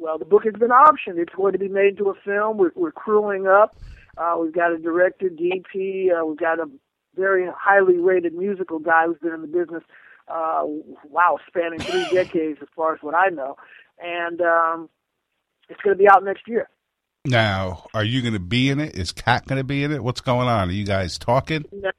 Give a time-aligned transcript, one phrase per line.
[0.00, 1.18] Well, the book has been optioned.
[1.18, 2.56] It's going to be made into a film.
[2.56, 3.76] We're, we're crewing up.
[4.16, 6.08] Uh, we've got a director, DP.
[6.10, 6.64] Uh, we've got a
[7.16, 9.82] very highly rated musical guy who's been in the business,
[10.28, 10.62] uh,
[11.08, 13.56] wow, spanning three decades as far as what I know.
[14.02, 14.88] And um,
[15.68, 16.68] it's going to be out next year.
[17.26, 18.96] Now, are you going to be in it?
[18.96, 20.02] Is Katt going to be in it?
[20.02, 20.70] What's going on?
[20.70, 21.66] Are you guys talking?
[21.70, 21.90] No,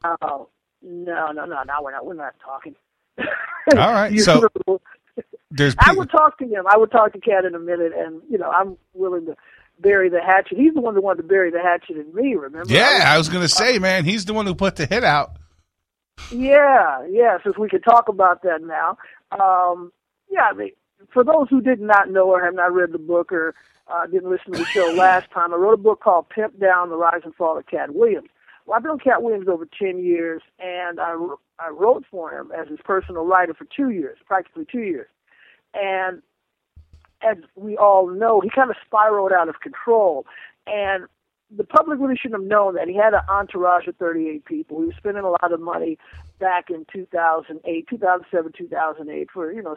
[0.81, 1.73] no, no, no, no.
[1.83, 2.06] We're not.
[2.06, 2.75] We're not talking.
[3.19, 4.50] All right, so-
[5.51, 6.66] There's I would talk to him.
[6.67, 9.35] I would talk to Katt in a minute, and you know, I'm willing to
[9.79, 10.57] bury the hatchet.
[10.57, 12.35] He's the one that wanted to bury the hatchet in me.
[12.35, 12.72] Remember?
[12.72, 15.38] yeah, I was going to say, man, he's the one who put the hit out.
[16.31, 17.38] Yeah, yeah.
[17.44, 18.97] Since we could talk about that now,
[19.31, 19.91] um,
[20.29, 20.44] yeah.
[20.51, 20.72] I mean,
[21.12, 23.53] for those who did not know or have not read the book or
[23.88, 26.89] uh, didn't listen to the show last time, I wrote a book called "Pimp Down:
[26.89, 28.29] The Rise and Fall of Katt Williams."
[28.66, 31.16] Well, I've known Katt Williams over ten years, and I
[31.59, 35.07] I wrote for him as his personal writer for two years, practically two years,
[35.73, 36.21] and
[37.21, 40.25] as we all know, he kind of spiraled out of control,
[40.67, 41.05] and
[41.55, 44.79] the public really shouldn't have known that he had an entourage of 38 people.
[44.79, 45.97] He was spending a lot of money
[46.39, 49.75] back in 2008, 2007, 2008 for you know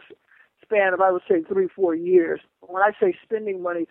[0.61, 2.39] span of I would say three, four years.
[2.61, 3.87] When I say spending money,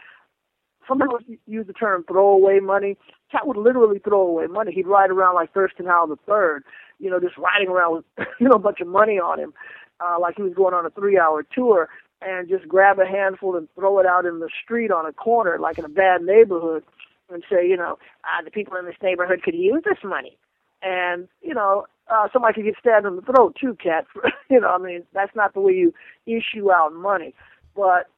[0.89, 2.97] some people use the term throwaway money.
[3.31, 4.73] Katt would literally throw away money.
[4.73, 6.65] He'd ride around like Thurston Howell the third,
[6.99, 8.05] you know, just riding around with
[8.41, 9.55] you know a bunch of money on him,
[10.01, 11.89] uh, like he was going on a three-hour tour,
[12.23, 15.59] and just grab a handful and throw it out in the street on a corner,
[15.59, 16.85] like in a bad neighborhood,
[17.31, 20.37] and say, you know, uh, the people in this neighborhood could use this money,
[20.83, 24.07] and you know, uh, somebody could get stabbed in the throat too, Katt.
[24.51, 25.95] you know, I mean, that's not the way you
[26.27, 27.35] issue out money,
[27.75, 28.09] but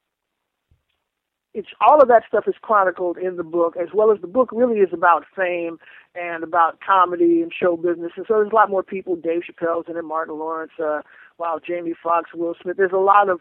[1.57, 4.51] it's all of that stuff is chronicled in the book, as well as the book
[4.53, 5.79] really is about fame
[6.15, 8.13] and about comedy and show business.
[8.15, 9.17] And so there's a lot more people.
[9.17, 11.01] Dave Chappelle's in it, Martin Lawrence, uh,
[11.39, 12.77] wow, Jamie Foxx, Will Smith.
[12.77, 13.41] There's a lot of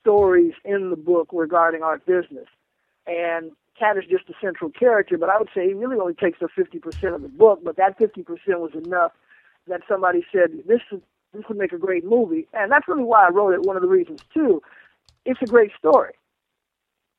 [0.00, 2.46] stories in the book regarding our business.
[3.06, 6.42] And Katt is just a central character, but I would say he really only takes
[6.42, 8.24] up 50% of the book, but that 50%
[8.58, 9.12] was enough
[9.68, 11.00] that somebody said, this, is,
[11.32, 12.46] this would make a great movie.
[12.52, 14.62] And that's really why I wrote it, one of the reasons, too.
[15.24, 16.14] It's a great story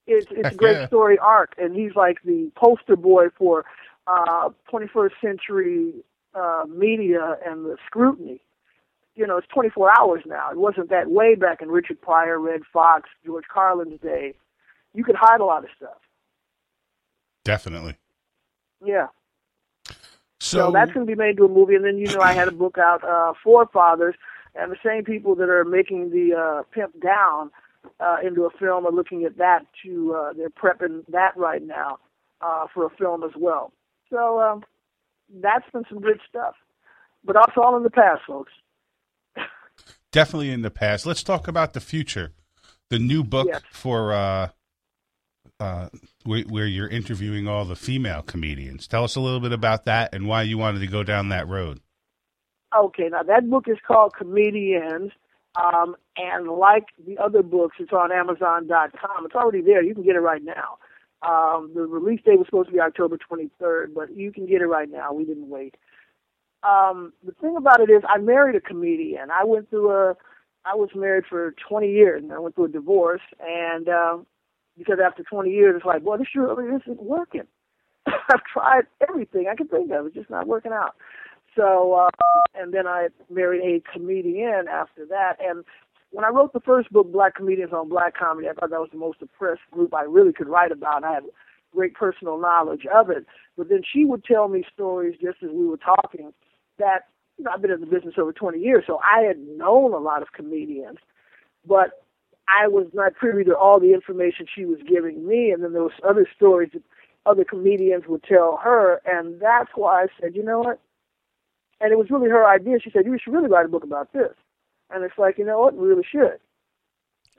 [0.08, 0.88] it's it's a great yeah.
[0.88, 3.66] story arc, and he's like the poster boy for
[4.08, 5.94] uh, 21st century
[6.34, 8.40] uh, media and the scrutiny.
[9.18, 10.52] You know, it's 24 hours now.
[10.52, 14.36] It wasn't that way back in Richard Pryor, Redd Foxx, George Carlin's day.
[14.94, 15.98] You could hide a lot of stuff.
[17.44, 17.96] Definitely.
[18.86, 19.08] Yeah.
[20.40, 22.34] So, So that's going to be made into a movie, and then you know I
[22.34, 24.16] had a book out, uh, Forefathers,
[24.54, 27.50] and the same people that are making the uh, Pimp Down
[28.00, 31.98] uh, into a film are looking at that to uh, they're prepping that right now
[32.42, 33.72] uh, for a film as well.
[34.12, 34.64] So um,
[35.42, 36.56] that's been some good stuff,
[37.24, 38.52] but also all in the past, folks.
[40.18, 41.06] Definitely in the past.
[41.06, 42.32] Let's talk about the future.
[42.90, 43.62] The new book Yes.
[43.70, 44.50] for uh,
[45.60, 45.90] uh,
[46.24, 48.88] where, where you're interviewing all the female comedians.
[48.88, 51.48] Tell us a little bit about that and why you wanted to go down that
[51.48, 51.82] road.
[52.76, 55.12] Okay, now that book is called Comediennes.
[55.56, 59.26] Um, and like the other books, it's on Amazon.com.
[59.26, 59.84] It's already there.
[59.84, 60.80] You can get it right now.
[61.22, 64.68] Um, the release date was supposed to be October 23rd, but you can get it
[64.68, 65.14] right now.
[65.14, 65.76] We didn't wait.
[66.64, 69.30] Um, the thing about it is, I married a comedian.
[69.32, 70.16] I went through a,
[70.66, 73.22] I was married for 20 years, and I went through a divorce.
[73.40, 74.18] And uh,
[74.78, 77.48] because after 20 years, it's like, well, this really isn't working.
[78.08, 80.08] I've tried everything I can think of.
[80.08, 80.96] It's just not working out.
[81.56, 85.38] So, uh, and then I married a comedian after that.
[85.42, 85.64] And
[86.12, 88.90] when I wrote the first book, Black Comedians on Black Comedy, I thought that was
[88.92, 91.04] the most oppressed group I really could write about.
[91.04, 91.24] I had
[91.74, 93.26] great personal knowledge of it.
[93.58, 96.34] But then she would tell me stories just as we were talking
[96.80, 97.08] that,
[97.38, 99.98] you know, I've been in the business over 20 years, so I had known a
[99.98, 100.98] lot of comedians,
[101.66, 102.04] but
[102.48, 105.52] I was not privy to all the information she was giving me.
[105.52, 106.84] And then there was other stories that
[107.26, 109.02] other comedians would tell her.
[109.06, 110.80] And that's why I said, you know what?
[111.80, 112.80] And it was really her idea.
[112.82, 114.34] She said, you should really write a book about this.
[114.90, 115.76] And it's like, you know what?
[115.76, 116.40] We really should.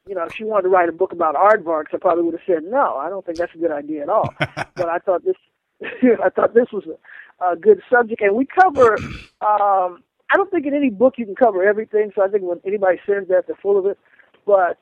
[0.07, 2.43] You know, if she wanted to write a book about aardvarks, I probably would have
[2.47, 2.97] said no.
[2.97, 4.33] I don't think that's a good idea at all.
[4.39, 5.37] but I thought this,
[5.83, 6.97] I thought this was a,
[7.41, 8.97] a good subject, and we cover.
[9.41, 12.11] Um, I don't think in any book you can cover everything.
[12.15, 13.99] So I think when anybody says that, they're full of it.
[14.47, 14.79] But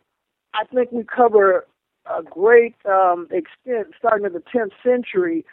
[0.55, 1.67] I think we cover
[2.07, 5.45] a great um, extent, starting in the 10th century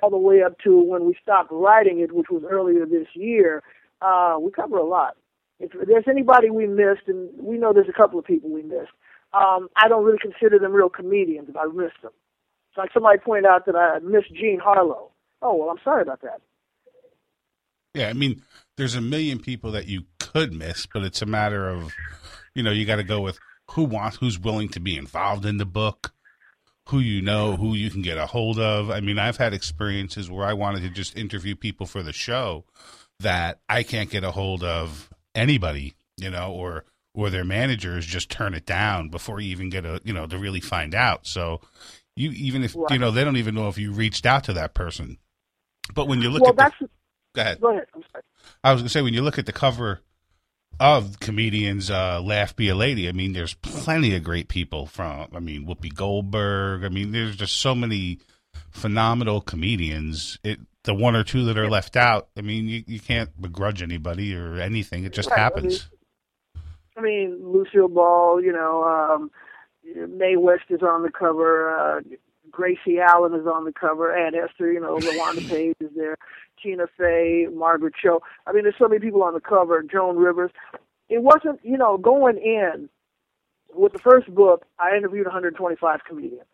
[0.00, 3.62] all the way up to when we stopped writing it, which was earlier this year.
[4.00, 5.16] Uh, we cover a lot.
[5.60, 8.90] If there's anybody we missed, and we know there's a couple of people we missed,
[9.32, 12.12] um, I don't really consider them real comedians if I missed them.
[12.70, 15.10] It's like somebody pointed out that I missed Jean Harlow.
[15.40, 16.40] Oh, well, I'm sorry about that.
[17.94, 18.42] Yeah, I mean,
[18.76, 21.92] there's a million people that you could miss, but it's a matter of,
[22.54, 23.38] you know, you got to go with
[23.72, 26.12] who wants, who's willing to be involved in the book,
[26.88, 28.90] who you know, who you can get a hold of.
[28.90, 32.64] I mean, I've had experiences where I wanted to just interview people for the show
[33.20, 36.84] that I can't get a hold of anybody, you know, or
[37.14, 40.38] or their managers just turn it down before you even get a, you know, to
[40.38, 41.26] really find out.
[41.26, 41.60] So
[42.16, 42.90] you even if right.
[42.90, 45.18] you know they don't even know if you reached out to that person.
[45.94, 46.88] But when you look well, at that's, the,
[47.34, 47.60] go ahead.
[47.60, 47.86] Go ahead.
[47.94, 48.24] I'm sorry.
[48.62, 50.00] I was going to say when you look at the cover
[50.80, 55.28] of comediennes uh, laugh be a lady i mean there's plenty of great people from
[55.34, 58.18] i mean whoopi goldberg i mean there's just so many
[58.70, 62.98] phenomenal comedians it the one or two that are left out i mean you, you
[62.98, 65.38] can't begrudge anybody or anything it just right.
[65.38, 65.88] happens
[66.96, 69.30] I mean, I mean lucille ball you know um
[70.18, 72.00] mae west is on the cover uh
[72.50, 76.16] gracie allen is on the cover and esther you know lawanda page is there
[76.62, 78.22] Tina Fey, Margaret Cho.
[78.46, 79.82] I mean, there's so many people on the cover.
[79.82, 80.50] Joan Rivers.
[81.08, 82.88] It wasn't, you know, going in
[83.74, 84.64] with the first book.
[84.78, 86.46] I interviewed 125 comedians,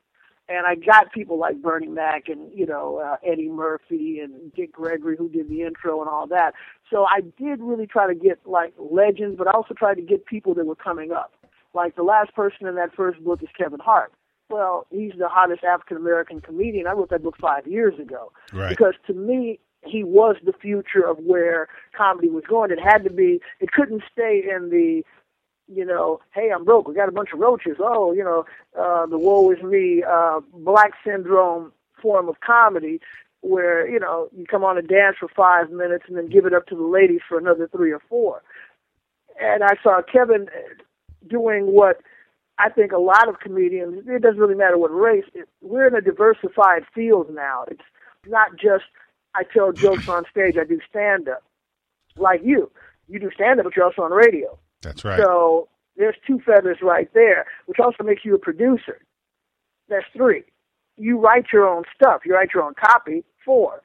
[0.49, 4.73] and I got people like Bernie Mac and you know uh, Eddie Murphy and Dick
[4.73, 6.55] Gregory who did the intro and all that.
[6.91, 10.27] So I did really try to get like legends, but I also tried to get
[10.27, 11.33] people that were coming up.
[11.75, 14.13] Like the last person in that first book is Kevin Hart.
[14.51, 16.87] Well, he's the hottest African American comedian.
[16.87, 18.71] I wrote that book five years ago right.
[18.71, 22.71] because to me, he was the future of where comedy was going.
[22.71, 23.41] It had to be.
[23.61, 25.03] It couldn't stay in the,
[25.73, 26.89] you know, hey, I'm broke.
[26.89, 27.77] We got a bunch of roaches.
[27.81, 28.45] Oh, you know,
[28.79, 33.01] uh, the woe is me, uh, black syndrome form of comedy,
[33.41, 36.55] where you know you come on and dance for five minutes and then give it
[36.55, 38.43] up to the ladies for another three or four.
[39.41, 40.49] And I saw Kevin
[41.29, 42.01] doing what
[42.59, 44.05] I think a lot of comedians.
[44.09, 45.25] It doesn't really matter what race.
[45.35, 47.65] It, we're in a diversified field now.
[47.69, 47.81] It's
[48.27, 48.85] not just
[49.35, 50.57] I tell jokes on stage.
[50.57, 51.43] I do stand up,
[52.17, 52.71] like you.
[53.09, 54.59] You do stand up, but you're also on radio.
[54.83, 55.21] That's right.
[55.21, 59.01] So there's two feathers right there, which also makes you a producer.
[59.89, 60.45] That's three.
[60.97, 62.23] You write your own stuff.
[62.25, 63.25] You write your own copy.
[63.45, 63.83] Four.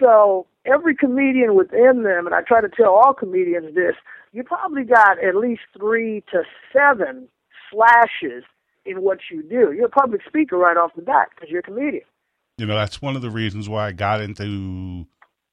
[0.00, 3.94] So every comedian within them, and I try to tell all comedians this,
[4.32, 7.28] you probably got at least three to seven
[7.70, 8.44] slashes
[8.84, 9.72] in what you do.
[9.72, 12.04] You're a public speaker right off the bat because you're a comedian.
[12.58, 15.06] You know, that's one of the reasons why I got into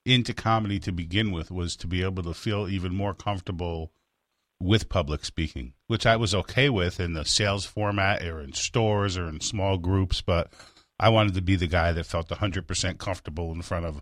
[0.05, 3.91] into comedy to begin with was to be able to feel even more comfortable
[4.59, 9.17] with public speaking, which I was okay with in the sales format or in stores
[9.17, 10.51] or in small groups, but
[10.99, 14.01] I wanted to be the guy that felt 100% comfortable in front of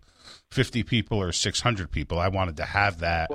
[0.52, 2.20] 50 people or 600 people.
[2.20, 3.32] I wanted to have that,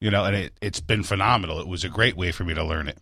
[0.00, 1.60] you know, and it, it's been phenomenal.
[1.60, 2.98] It was a great way for me to learn it.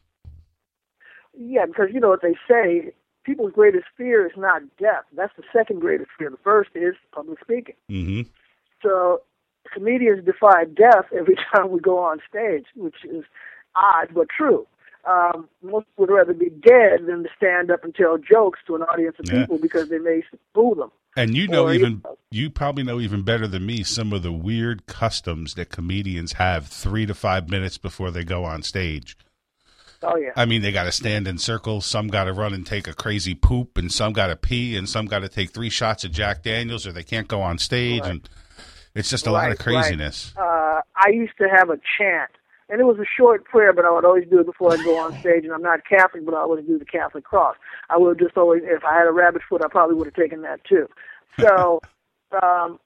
[1.36, 2.92] Yeah, because you know what they say
[3.28, 5.04] people's greatest fear is not death.
[5.14, 6.30] That's the second greatest fear.
[6.30, 7.74] The first is public speaking.
[7.90, 8.22] Mm-hmm.
[8.82, 9.20] So
[9.72, 13.24] comedians defy death every time we go on stage, which is
[13.76, 14.66] odd but true.
[15.08, 18.82] Um, most would rather be dead than to stand up and tell jokes to an
[18.82, 19.40] audience of yeah.
[19.40, 20.22] people because they may
[20.54, 20.90] fool them.
[21.16, 24.32] And you know or, even you probably know even better than me some of the
[24.32, 29.16] weird customs that comedians have three to five minutes before they go on stage.
[30.02, 30.30] Oh yeah.
[30.36, 31.84] I mean, they got to stand in circles.
[31.86, 34.88] Some got to run and take a crazy poop, and some got to pee, and
[34.88, 38.02] some got to take three shots of Jack Daniels, or they can't go on stage,
[38.02, 38.10] Right.
[38.10, 38.28] and
[38.94, 40.32] it's just a Right, lot of craziness.
[40.36, 42.30] uh, I used to have a chant,
[42.68, 44.96] and it was a short prayer, but I would always do it before I'd go
[44.98, 45.44] on stage.
[45.44, 47.56] And I'm not Catholic, but I would do the Catholic cross.
[47.90, 50.42] I would just always, if I had a rabbit foot, I probably would have taken
[50.42, 50.88] that too.
[51.40, 51.82] So,
[52.42, 52.78] um,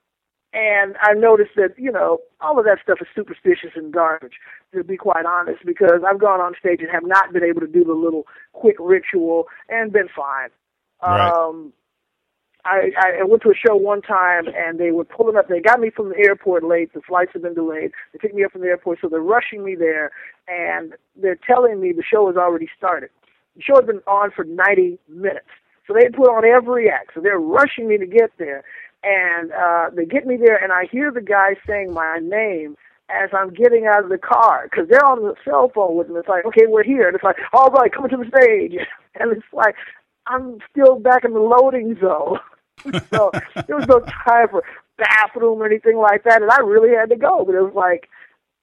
[0.52, 4.35] and I noticed that you know all of that stuff is superstitious and garbage.
[4.75, 7.66] To be quite honest, because I've gone on stage and have not been able to
[7.66, 10.49] do the little quick ritual and been fine.
[11.02, 11.30] Right.
[11.30, 11.73] Um,
[12.64, 12.90] I,
[13.21, 15.49] I went to a show one time and they were pulling up.
[15.49, 16.92] They got me from the airport late.
[16.94, 17.90] The flights have been delayed.
[18.12, 20.12] They picked me up from the airport, so they're rushing me there
[20.47, 23.11] and they're telling me the show has already started.
[23.56, 25.50] The show had been on for 90 minutes.
[25.87, 27.11] So they had put on every act.
[27.14, 28.62] So they're rushing me to get there.
[29.04, 32.76] And uh, they get me there and I hear the guy saying my name
[33.11, 36.16] as I'm getting out of the car because they're on the cell phone with me.
[36.16, 37.09] It's like, okay, we're here.
[37.09, 38.78] And it's like, all right, coming to the stage.
[39.14, 39.75] And it's like,
[40.26, 42.38] I'm still back in the loading zone.
[43.12, 43.30] so
[43.66, 44.64] there was no time for
[44.97, 47.44] bathroom or anything like that, and I really had to go.
[47.44, 48.09] But it was like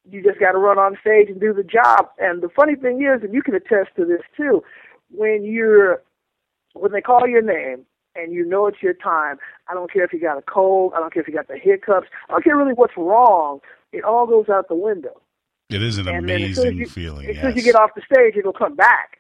[0.10, 2.10] you just got to run on stage and do the job.
[2.18, 4.64] And the funny thing is, and you can attest to this too,
[5.12, 6.02] when you're
[6.74, 7.86] when they call your name
[8.24, 11.00] and you know it's your time, I don't care if you got a cold, I
[11.00, 13.60] don't care if you got the hiccups, I don't care really what's wrong.
[13.92, 15.20] It all goes out the window.
[15.70, 17.28] It is an And then as amazing you- feeling.
[17.28, 17.42] As yes.
[17.44, 19.20] soon as you get off the stage, it'll come back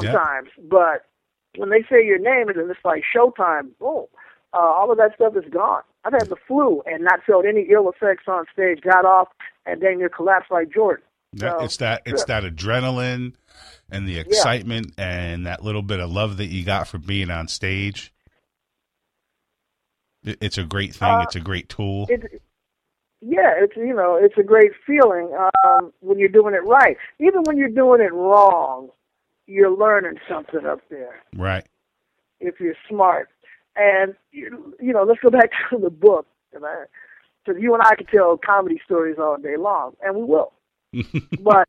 [0.00, 0.12] Yeah.
[0.12, 0.48] sometimes.
[0.68, 1.06] But
[1.56, 4.06] when they say your name and then it's like showtime, boom,
[4.52, 5.82] uh, all of that stuff is gone.
[6.04, 8.80] I've had the flu and not felt any ill effects on stage.
[8.82, 9.28] Got off
[9.64, 11.04] and then you collapsed like Jordan.
[11.36, 12.40] So, it's that it's sure.
[12.40, 13.34] that adrenaline
[13.90, 17.48] and the excitement and that little bit of love that you got for being on
[17.48, 18.12] stage.
[20.26, 21.08] It- It's a great thing.
[21.08, 22.06] Uh, it's a great tool.
[22.10, 22.42] It,
[23.22, 26.96] yeah, it's you know it's a great feeling um, when you're doing it right.
[27.18, 28.90] Even when you're doing it wrong,
[29.46, 31.22] you're learning something up there.
[31.34, 31.64] right.
[32.40, 33.28] if you're smart.
[33.78, 38.08] And you, you know, let's go back to the book, because you and I could
[38.08, 40.52] tell comedy stories all day long, and we will.
[41.40, 41.68] But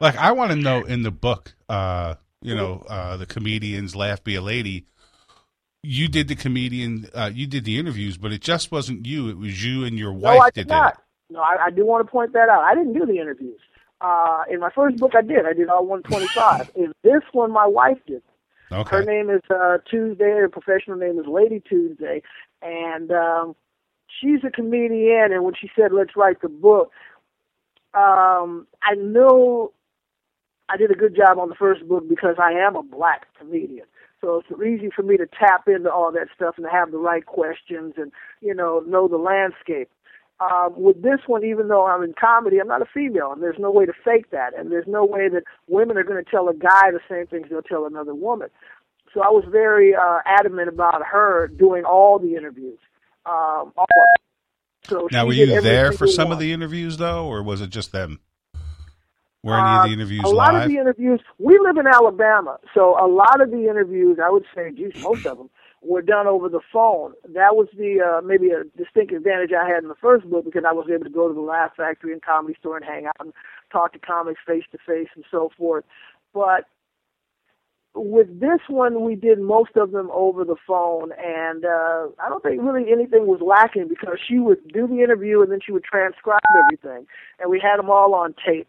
[0.00, 4.22] Like I want to know in the book, uh, you know, uh, the comediennes laugh
[4.24, 4.86] be a lady.
[5.82, 9.28] You did the comedian, uh, you did the interviews, but it just wasn't you.
[9.30, 11.02] It was you and your no, wife I that did did not.
[11.30, 12.62] No, I, I do want to point that out.
[12.62, 13.60] I didn't do the interviews.
[14.00, 15.46] Uh, in my first book, I did.
[15.46, 16.70] I did all 125.
[16.76, 18.22] in this one, my wife did.
[18.72, 18.96] Okay.
[18.96, 20.40] Her name is uh, Tuezdae.
[20.40, 22.22] Her professional name is Lady Tuezdae,
[22.62, 23.56] and um,
[24.20, 25.32] she's a comedian.
[25.32, 26.92] And when she said, "Let's write the book,"
[27.94, 29.72] um, I knew
[30.68, 33.86] I did a good job on the first book because I am a black comedian.
[34.20, 36.98] So it's easy for me to tap into all that stuff and to have the
[36.98, 39.90] right questions and you know know the landscape.
[40.40, 43.58] Um, with this one, even though I'm in comedy, I'm not a female, and there's
[43.58, 46.48] no way to fake that, and there's no way that women are going to tell
[46.48, 48.48] a guy the same things they'll tell another woman.
[49.12, 52.78] So I was very uh, adamant about her doing all the interviews,
[53.26, 54.88] um, all of them.
[54.88, 56.32] So Now, were you there for some one.
[56.34, 58.20] of the interviews though, or was it just them?
[59.42, 60.64] Were any of Uh, the interviews a lot live?
[60.64, 61.20] of the interviews.
[61.38, 65.24] We live in Alabama, so a lot of the interviews, I would say, geez, most
[65.26, 65.48] of them
[65.82, 67.14] were done over the phone.
[67.26, 70.64] That was the uh, maybe a distinct advantage I had in the first book because
[70.68, 73.16] I was able to go to the Laugh Factory and Comedy Store and hang out
[73.18, 73.32] and
[73.72, 75.84] talk to comics face to face and so forth.
[76.34, 76.66] But
[77.94, 82.42] with this one, we did most of them over the phone, and uh, I don't
[82.42, 85.84] think really anything was lacking because she would do the interview and then she would
[85.84, 87.06] transcribe everything,
[87.40, 88.68] and we had them all on tape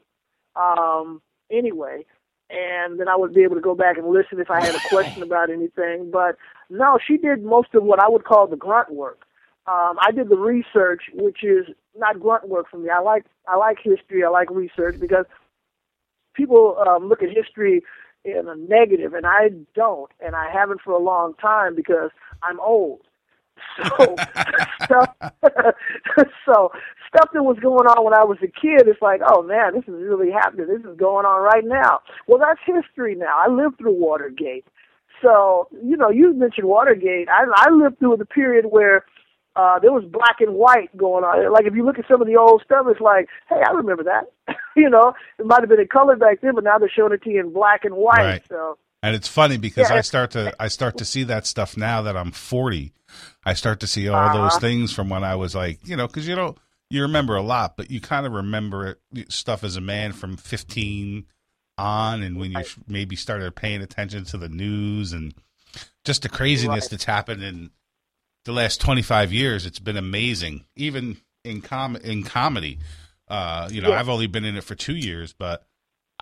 [0.56, 2.06] um, anyway.
[2.50, 4.80] And then I would be able to go back and listen if I had a
[4.90, 6.10] question about anything.
[6.12, 6.36] But
[6.70, 9.22] no, she did most of what I would call the grunt work.
[9.68, 12.90] Um, I did the research, which is not grunt work for me.
[12.90, 14.24] I like I like history.
[14.24, 15.26] I like research because
[16.34, 17.84] people um, look at history
[18.26, 22.12] in a negative, and I don't, and I haven't for a long time because
[22.44, 23.02] I'm old.
[23.98, 24.16] So
[24.86, 25.16] stuff,
[26.46, 26.72] so
[27.08, 29.84] stuff that was going on when I was a kid, it's like, oh man, this
[29.84, 30.68] is really happening.
[30.68, 32.02] This is going on right now.
[32.28, 33.38] Well, that's history now.
[33.38, 34.66] I lived through Watergate,
[35.22, 37.30] so you know, you mentioned Watergate.
[37.30, 39.06] I I lived through the period where
[39.56, 41.52] uh, there was black and white going on.
[41.52, 44.04] Like if you look at some of the old stuff, it's like, hey, I remember
[44.04, 44.32] that.
[44.76, 47.24] you know, it might have been in color back then, but now they're showing it
[47.24, 48.18] to you in black and white.
[48.18, 48.44] Right.
[48.48, 51.76] So And it's funny because Yeah, I start to I start to see that stuff
[51.76, 52.94] now that I'm 40.
[53.44, 54.34] I start to see all Uh-huh.
[54.38, 56.58] those things from when I was like, you know, because you don't
[56.90, 60.36] you remember a lot, but you kind of remember it, stuff as a man from
[60.38, 61.26] 15
[61.78, 62.76] on, and when you Right.
[62.88, 65.34] maybe started paying attention to the news and
[66.04, 66.92] just the craziness Right.
[66.92, 67.72] that's happened in
[68.46, 69.66] the last 25 years.
[69.66, 72.78] It's been amazing, even in com in comedy.
[73.28, 74.00] Uh, you know, Yeah.
[74.00, 75.66] I've only been in it for two years, but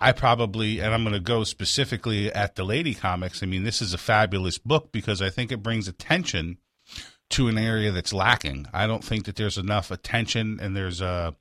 [0.00, 3.42] I probably, and I'm going to go specifically at the lady comics.
[3.42, 6.56] I mean, this is a fabulous book because I think it brings attention
[7.30, 8.66] to an area that's lacking.
[8.72, 11.32] I don't think that there's enough attention and there's uh,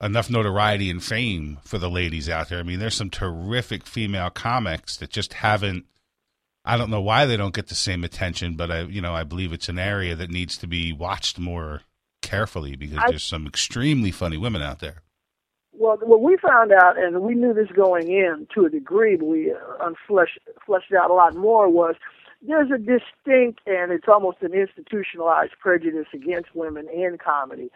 [0.00, 2.58] enough notoriety and fame for the ladies out there.
[2.58, 5.84] I mean, there's some terrific female comics that just haven't.
[6.64, 9.24] I don't know why they don't get the same attention, but I, you know, I
[9.24, 11.82] believe it's an area that needs to be watched more
[12.22, 15.02] carefully because I, there's some extremely funny women out there.
[15.72, 19.26] Well, what we found out, and we knew this going in to a degree, but
[19.26, 21.94] we unfleshed fleshed out a lot more, was
[22.46, 27.70] there's a distinct and it's almost an institutionalized prejudice against women in comedy.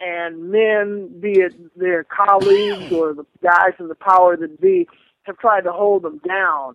[0.00, 4.88] And men, be it their colleagues or the guys in the power that be,
[5.24, 6.74] have tried to hold them down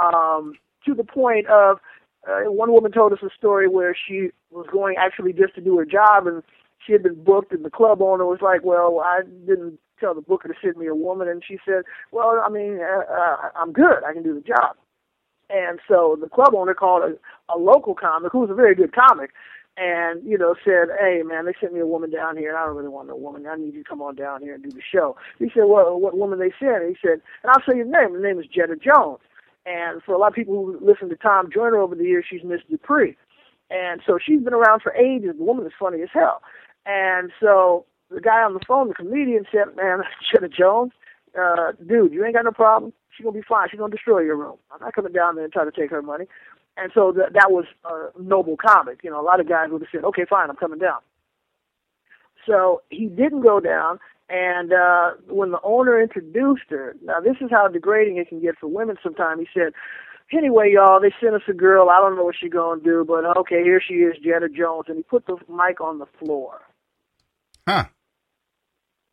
[0.00, 0.54] um,
[0.86, 1.78] to the point of
[2.26, 5.76] uh, one woman told us a story where she was going actually just to do
[5.76, 6.42] her job and
[6.86, 10.20] she had been booked and the club owner was like, well, I didn't tell the
[10.20, 13.72] booker to send me a woman, and she said, "Well, I mean, uh, uh, I'm
[13.72, 14.04] good.
[14.06, 14.76] I can do the job."
[15.48, 18.94] And so the club owner called a, a local comic who was a very good
[18.94, 19.30] comic,
[19.76, 22.66] and you know said, "Hey, man, they sent me a woman down here, and I
[22.66, 23.46] don't really want no woman.
[23.46, 26.00] I need you to come on down here and do the show." He said, "Well,
[26.00, 28.14] what woman they sent?" He said, "And I'll say your name.
[28.14, 29.20] The name is Jedda Jones."
[29.64, 32.42] And for a lot of people who listen to Tom Joyner over the years, she's
[32.42, 33.16] Miss Dupree.
[33.70, 35.36] And so she's been around for ages.
[35.38, 36.42] The woman is funny as hell.
[36.84, 40.02] And so the guy on the phone, the comedian, said, "Man,
[40.32, 40.92] Jedda Jones,
[41.38, 42.92] uh, dude, you ain't got no problem.
[43.10, 43.68] She's gonna be fine.
[43.70, 44.56] She's gonna destroy your room.
[44.70, 46.26] I'm not coming down there and try to take her money."
[46.76, 49.00] And so that was a noble comic.
[49.02, 51.00] You know, a lot of guys would have said, "Okay, fine, I'm coming down."
[52.46, 53.98] So he didn't go down.
[54.28, 58.58] And uh, when the owner introduced her, now this is how degrading it can get
[58.58, 58.96] for women.
[59.02, 59.74] Sometimes he said,
[60.32, 61.90] "Anyway, y'all, they sent us a girl.
[61.90, 64.96] I don't know what she's gonna do, but okay, here she is, Jedda Jones." And
[64.96, 66.62] he put the mic on the floor.
[67.68, 67.84] Huh.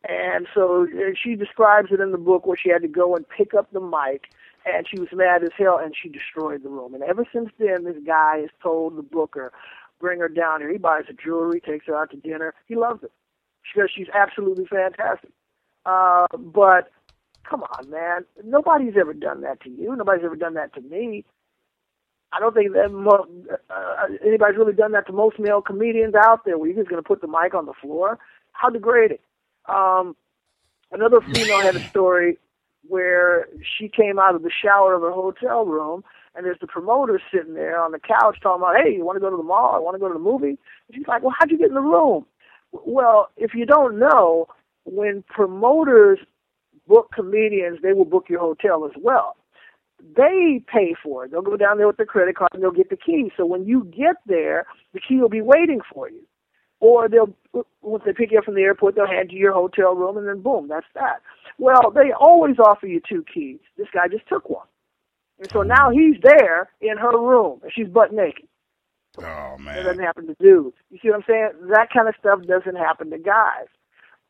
[0.08, 0.86] And so
[1.22, 3.80] she describes it in the book where she had to go and pick up the
[3.80, 4.24] mic,
[4.64, 6.94] and she was mad as hell, and she destroyed the room.
[6.94, 9.52] And ever since then, this guy has told the booker,
[10.00, 10.72] bring her down here.
[10.72, 12.54] He buys her jewelry, takes her out to dinner.
[12.66, 13.12] He loves it
[13.74, 15.30] because she's absolutely fantastic.
[15.84, 16.90] Uh, but
[17.48, 19.94] come on, man, nobody's ever done that to you.
[19.94, 21.24] Nobody's ever done that to me.
[22.32, 23.26] I don't think that mo-
[23.70, 26.56] uh, anybody's really done that to most male comedians out there.
[26.56, 28.18] Where you're just going to put the mic on the floor?
[28.52, 29.18] How degrading!
[29.70, 30.16] Um,
[30.90, 32.38] another female had a story
[32.88, 36.02] where she came out of the shower of her hotel room
[36.34, 39.20] and there's the promoter sitting there on the couch talking about, hey, you want to
[39.20, 39.74] go to the mall?
[39.74, 40.48] I want to go to the movie.
[40.48, 42.24] And she's like, well, how'd you get in the room?
[42.72, 44.46] Well, if you don't know,
[44.84, 46.18] when promoters
[46.86, 49.36] book comedians, they will book your hotel as well.
[50.16, 51.30] They pay for it.
[51.30, 53.30] They'll go down there with their credit card and they'll get the key.
[53.36, 56.22] So when you get there, the key will be waiting for you
[56.80, 57.34] or they'll
[57.82, 60.26] once they pick you up from the airport, they'll hand you your hotel room, and
[60.26, 61.20] then boom, that's that.
[61.58, 63.58] Well, they always offer you two keys.
[63.76, 64.66] This guy just took one,
[65.38, 68.48] and so now he's there in her room, and she's butt naked.
[69.18, 70.76] Oh man, it doesn't happen to dudes.
[70.90, 71.50] You see what I'm saying?
[71.70, 73.66] That kind of stuff doesn't happen to guys,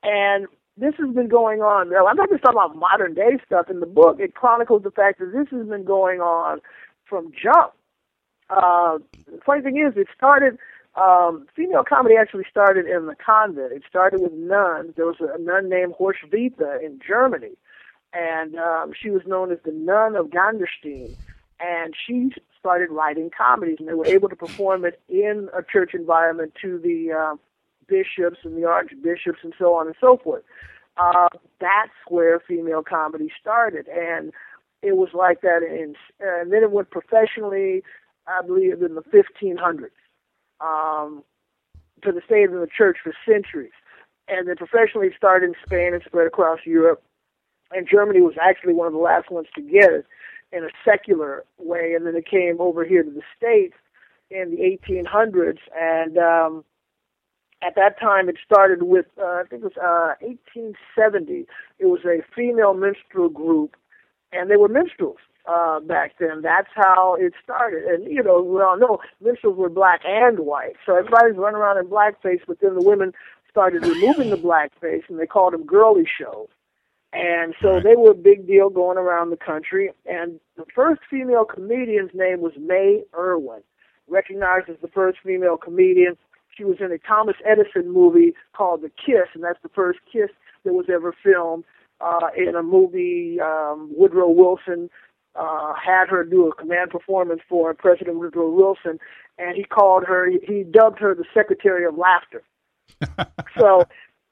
[0.02, 1.94] and this has been going on.
[1.94, 4.18] I'm not just talking about modern day stuff in the book.
[4.18, 6.60] It chronicles the fact that this has been going on
[7.04, 7.74] from jump.
[8.48, 10.58] Uh, the funny thing is, it started
[10.96, 13.72] um, female comedy actually started in the convent.
[13.72, 14.94] It started with nuns.
[14.96, 17.56] There was a, nun named Hroswitha in Germany,
[18.12, 21.14] and um, she was known as the Nun of Gandersheim.
[21.60, 25.92] And she started writing comedies, and they were able to perform it in a church
[25.92, 27.36] environment to the uh,
[27.86, 30.42] bishops and the archbishops and so on and so forth.
[30.96, 31.28] Uh,
[31.60, 34.32] that's where female comedy started, and
[34.82, 35.62] it was like that.
[35.62, 37.82] In, and then it went professionally,
[38.26, 39.90] I believe, in the 1500s
[40.60, 41.22] um,
[42.02, 43.72] to the state of the church for centuries.
[44.28, 47.02] And then professionally started in Spain and spread across Europe.
[47.72, 50.06] And Germany was actually one of the last ones to get it
[50.52, 51.94] in a secular way.
[51.94, 53.74] And then it came over here to the States
[54.30, 55.58] in the 1800s.
[55.78, 56.64] And um,
[57.62, 61.46] at that time, it started with, uh, I think it was uh, 1870.
[61.78, 63.76] It was a female minstrel group,
[64.32, 66.42] and they were minstrels uh, back then.
[66.42, 67.84] That's how it started.
[67.84, 70.76] And, you know, we all know minstrels were black and white.
[70.86, 73.12] So everybody's running around in blackface, but then the women
[73.50, 76.48] started removing the blackface and they called them girly shows.
[77.12, 77.82] And so right.
[77.82, 79.90] they were a big deal going around the country.
[80.06, 83.62] And the first female comedian's name was May Irwin,
[84.08, 86.16] recognized as the first female comedian.
[86.56, 90.30] She was in a Thomas Edison movie called The Kiss, and that's the first kiss
[90.64, 91.64] that was ever filmed
[92.00, 93.38] uh, in a movie.
[93.40, 94.90] Um, Woodrow Wilson
[95.34, 98.98] uh, had her do a command performance for President Woodrow Wilson,
[99.38, 102.42] and he called her, he, he dubbed her the Secretary of Laughter.
[103.58, 103.84] so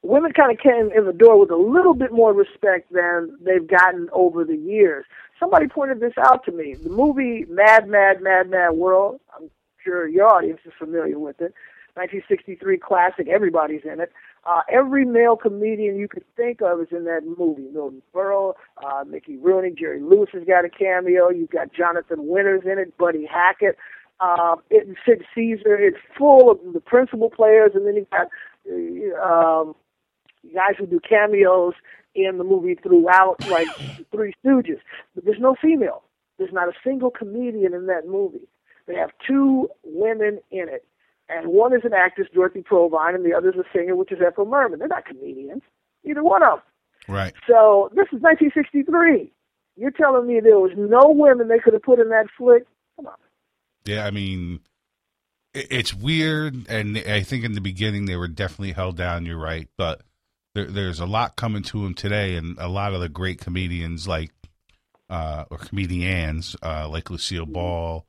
[0.02, 3.66] women kind of came in the door with a little bit more respect than they've
[3.66, 5.04] gotten over the years.
[5.38, 6.74] Somebody pointed this out to me.
[6.74, 9.20] The movie Mad, Mad, Mad, Mad World.
[9.36, 9.50] I'm
[9.84, 11.54] sure your audience is familiar with it.
[11.94, 13.28] 1963 classic.
[13.28, 14.12] Everybody's in it.
[14.44, 17.68] Uh, every male comedian you could think of is in that movie.
[17.72, 21.30] Milton Berle, uh, Mickey Rooney, Jerry Lewis has got a cameo.
[21.30, 23.76] You've got Jonathan Winters in it, Buddy Hackett,
[24.20, 25.76] uh, it, Sid Caesar.
[25.76, 28.28] It's full of the principal players, and then you've got
[29.22, 29.74] um,
[30.54, 31.74] guys who do cameos
[32.14, 33.68] in the movie throughout, like
[34.10, 34.80] Three Stooges.
[35.14, 36.02] But there's no female.
[36.38, 38.48] There's not a single comedian in that movie.
[38.86, 40.84] They have two women in it
[41.28, 44.18] and one is an actress, Dorothy Provine, and the other is a singer, which is
[44.24, 44.78] Ethel Merman.
[44.78, 45.62] They're not comedians,
[46.04, 47.14] either one of them.
[47.14, 47.34] Right.
[47.46, 49.32] So this is 1963.
[49.76, 52.66] You're telling me there was no women they could have put in that flick?
[52.96, 53.14] Come on.
[53.84, 54.60] Yeah, I mean,
[55.54, 59.24] it's weird, and I think in the beginning they were definitely held down.
[59.24, 60.02] You're right, but
[60.54, 64.08] there, there's a lot coming to them today, and a lot of the great comedians
[64.08, 64.32] like
[65.08, 68.04] uh, or comedians uh, like Lucille Ball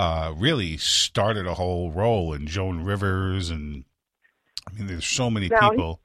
[0.00, 3.84] uh, really started a whole role in Joan Rivers, and
[4.66, 6.00] I mean, there's so many now, people.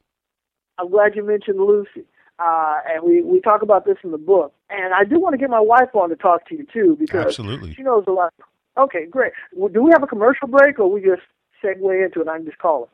[0.77, 2.05] I'm glad you mentioned Lucy.
[2.37, 4.53] Uh, and we, we talk about this in the book.
[4.69, 7.27] And I do want to get my wife on to talk to you too because
[7.27, 7.73] Absolutely.
[7.73, 8.33] she knows a lot.
[8.77, 9.31] Okay, great.
[9.53, 11.21] Well, do we have a commercial break or we just
[11.63, 12.27] segue into it?
[12.27, 12.89] I'm just calling.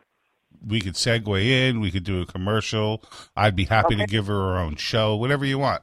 [0.68, 1.80] We could segue in.
[1.80, 3.04] We could do a commercial.
[3.36, 4.06] I'd be happy okay.
[4.06, 5.82] to give her her own show, whatever you want.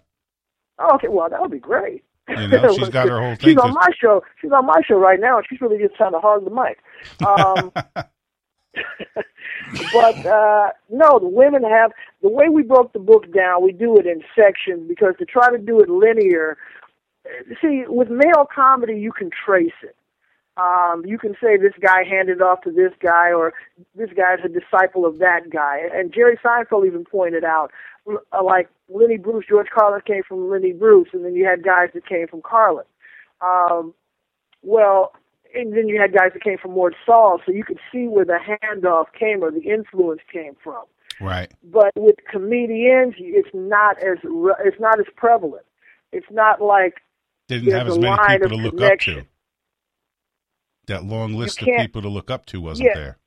[0.79, 2.05] Oh, okay, well that would be great.
[2.29, 3.51] You know, she's got her whole thing.
[3.51, 4.23] She's on my show.
[4.41, 6.79] She's on my show right now, and she's really just trying to hog the mic.
[7.27, 7.73] Um,
[9.93, 13.63] but uh, no, the women have the way we broke the book down.
[13.63, 16.59] We do it in sections because to try to do it linear.
[17.61, 19.97] See, with male comedy, you can trace it.
[20.59, 23.55] Um, you can say this guy handed off to this guy, or
[23.95, 25.83] this guy's a disciple of that guy.
[25.93, 27.71] And Jerry Seinfeld even pointed out
[28.09, 31.91] uh, like Lenny Bruce, George Carlin came from Lenny Bruce, and then you had guys
[31.95, 32.87] that came from Carlin.
[33.41, 33.95] Um,
[34.63, 35.13] well,
[35.55, 38.25] and then you had guys that came from Mort Sahl, so you could see where
[38.25, 40.85] the handoff came or the influence came from.
[41.21, 41.51] Right.
[41.65, 44.19] But with comedians, it's not as
[44.65, 45.65] it's not as prevalent.
[46.13, 47.01] It's not like
[47.49, 49.25] didn't have as many people to look up to.
[50.89, 53.19] That long list of people to look up to wasn't yeah, there.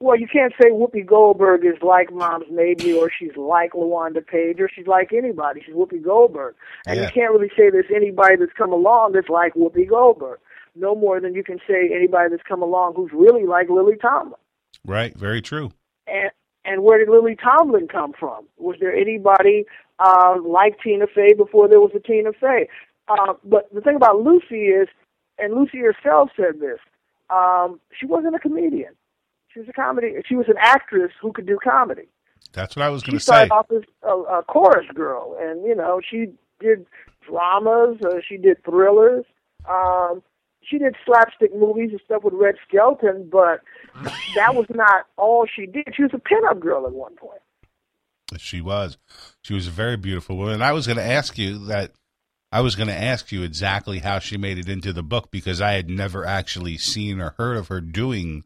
[0.00, 4.58] Well, you can't say Whoopi Goldberg is like Moms Mabley or she's like LaWanda Page
[4.58, 5.62] or she's like anybody.
[5.64, 6.56] She's Whoopi Goldberg.
[6.86, 7.06] And yeah.
[7.06, 10.40] you can't really say there's anybody that's come along that's like Whoopi Goldberg.
[10.74, 14.40] No more than you can say anybody that's come along who's really like Lily Tomlin.
[14.84, 15.70] Right, very true.
[16.08, 16.30] And
[16.64, 18.46] and where did Lily Tomlin come from?
[18.56, 19.66] Was there anybody
[19.98, 22.68] uh, like Tina Fey before there was a Tina Fey?
[23.08, 24.88] Uh, but the thing about Lucy is,
[25.38, 26.78] and Lucy herself said this,
[27.30, 28.94] um, she wasn't a comedian
[29.52, 30.14] she was a comedy.
[30.26, 32.08] She was an actress who could do comedy.
[32.52, 33.42] That's what I was going to say.
[33.42, 36.86] She started off as a, a chorus girl, and you know she did
[37.26, 37.98] dramas.
[38.04, 39.24] Uh, she did thrillers.
[39.68, 40.22] Um,
[40.62, 43.60] she did slapstick movies and stuff with Red Skelton, but
[44.34, 45.88] that was not all she did.
[45.94, 47.40] She was a pinup girl at one point.
[48.38, 48.96] She was.
[49.42, 50.54] She was a very beautiful woman.
[50.54, 51.92] And I was going to ask you that.
[52.52, 55.62] I was going to ask you exactly how she made it into the book because
[55.62, 58.44] I had never actually seen or heard of her doing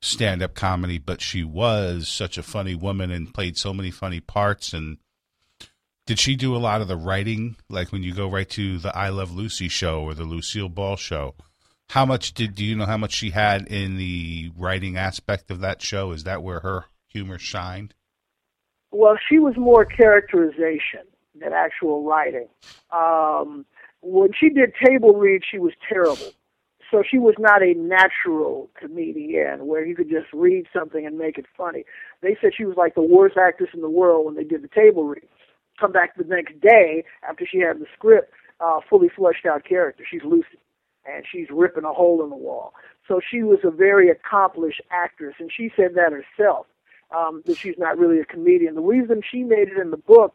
[0.00, 4.20] stand up comedy, but she was such a funny woman and played so many funny
[4.20, 4.72] parts.
[4.72, 4.98] And
[6.06, 7.56] did she do a lot of the writing?
[7.68, 10.94] Like when you go right to the I Love Lucy show or the Lucille Ball
[10.94, 11.34] show,
[11.88, 15.58] how much did do you know how much she had in the writing aspect of
[15.60, 16.12] that show?
[16.12, 17.94] Is that where her humor shined?
[18.92, 21.09] Well, she was more characterization
[21.40, 22.48] than actual writing.
[22.92, 23.64] Um,
[24.02, 26.32] when she did table read, she was terrible
[26.90, 31.38] so she was not a natural comedian where you could just read something and make
[31.38, 31.84] it funny.
[32.20, 34.68] They said she was like the worst actress in the world when they did the
[34.68, 35.28] table read.
[35.78, 40.04] Come back the next day after she had the script, uh, fully fleshed out character.
[40.10, 40.58] She's Lucy,
[41.06, 42.74] and she's ripping a hole in the wall.
[43.06, 46.66] So she was a very accomplished actress, and she said that herself
[47.16, 48.74] um, that she's not really a comedian.
[48.74, 50.34] The reason she made it in the book,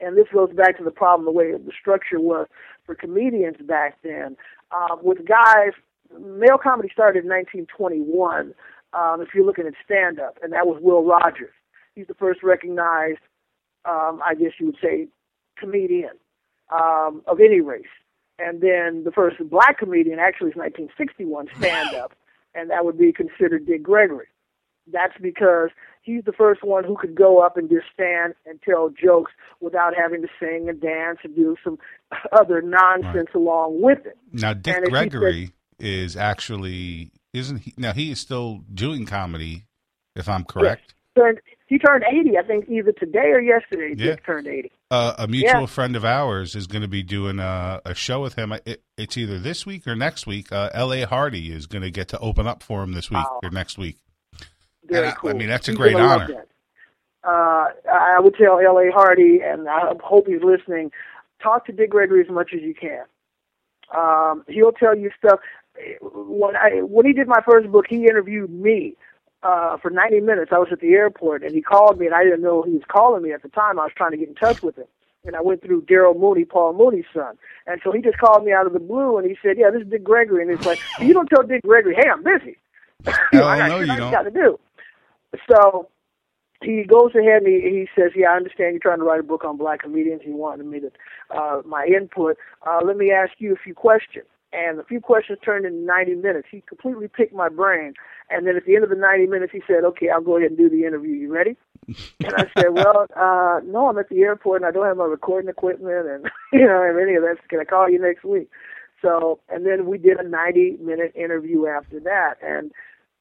[0.00, 2.46] and this goes back to the problem the way the structure was
[2.84, 4.36] for comedians back then,
[4.72, 5.72] um, with guys.
[6.18, 8.52] Male comedy started in 1921.
[8.92, 11.54] Um, if you're looking at stand up, and that was Will Rogers.
[11.94, 13.20] He's the first recognized,
[13.84, 15.06] um, I guess you would say,
[15.56, 16.18] comedian
[16.72, 17.84] um, of any race.
[18.40, 22.12] And then the first black comedian actually is 1961 stand up,
[22.54, 24.26] and that would be considered Dick Gregory.
[24.92, 25.70] That's because
[26.02, 29.94] he's the first one who could go up and just stand and tell jokes without
[29.96, 31.78] having to sing and dance and do some
[32.32, 33.34] other nonsense right.
[33.34, 34.16] along with it.
[34.32, 37.74] Now, Dick Gregory said, is actually isn't he?
[37.76, 39.66] Now he is still doing comedy,
[40.16, 40.94] if I'm correct.
[41.16, 41.36] Yes.
[41.66, 43.94] he turned 80, I think, either today or yesterday.
[43.96, 44.12] Yeah.
[44.12, 44.72] Dick turned 80.
[44.90, 45.66] Uh, a mutual yeah.
[45.66, 48.52] friend of ours is going to be doing a, a show with him.
[48.64, 50.50] It, it's either this week or next week.
[50.50, 51.02] Uh, L.A.
[51.02, 53.98] Hardy is going to get to open up for him this week or next week.
[54.90, 55.30] Very I, cool.
[55.30, 56.44] I mean, that's a he's great honor.
[57.22, 58.90] Uh, I would tell L.A.
[58.90, 60.90] Hardy, and I hope he's listening,
[61.42, 63.04] talk to Dick Gregory as much as you can.
[63.96, 65.40] Um, he'll tell you stuff.
[66.00, 68.96] When I when he did my first book, he interviewed me
[69.42, 70.50] uh, for 90 minutes.
[70.54, 72.82] I was at the airport, and he called me, and I didn't know he was
[72.88, 73.78] calling me at the time.
[73.78, 74.86] I was trying to get in touch with him.
[75.24, 77.36] And I went through Daryl Mooney, Paul Mooney's son.
[77.66, 79.82] And so he just called me out of the blue, and he said, yeah, this
[79.82, 80.42] is Dick Gregory.
[80.42, 82.56] And he's like, you don't tell Dick Gregory, hey, I'm busy.
[83.32, 84.10] you know, I got no, you I don't.
[84.10, 84.58] got to do.
[85.48, 85.88] So
[86.62, 89.24] he goes ahead and he, he says, "Yeah, I understand you're trying to write a
[89.24, 90.22] book on black comedians.
[90.24, 90.90] He wanted me to
[91.34, 92.36] uh, my input.
[92.66, 96.16] Uh, let me ask you a few questions." And a few questions turned into 90
[96.16, 96.48] minutes.
[96.50, 97.94] He completely picked my brain.
[98.30, 100.50] And then at the end of the 90 minutes, he said, "Okay, I'll go ahead
[100.50, 101.12] and do the interview.
[101.12, 101.56] You ready?"
[101.88, 105.04] and I said, "Well, uh, no, I'm at the airport and I don't have my
[105.04, 107.36] recording equipment, and you know, have any of that.
[107.48, 108.50] Can I call you next week?"
[109.02, 112.70] So, and then we did a 90 minute interview after that, and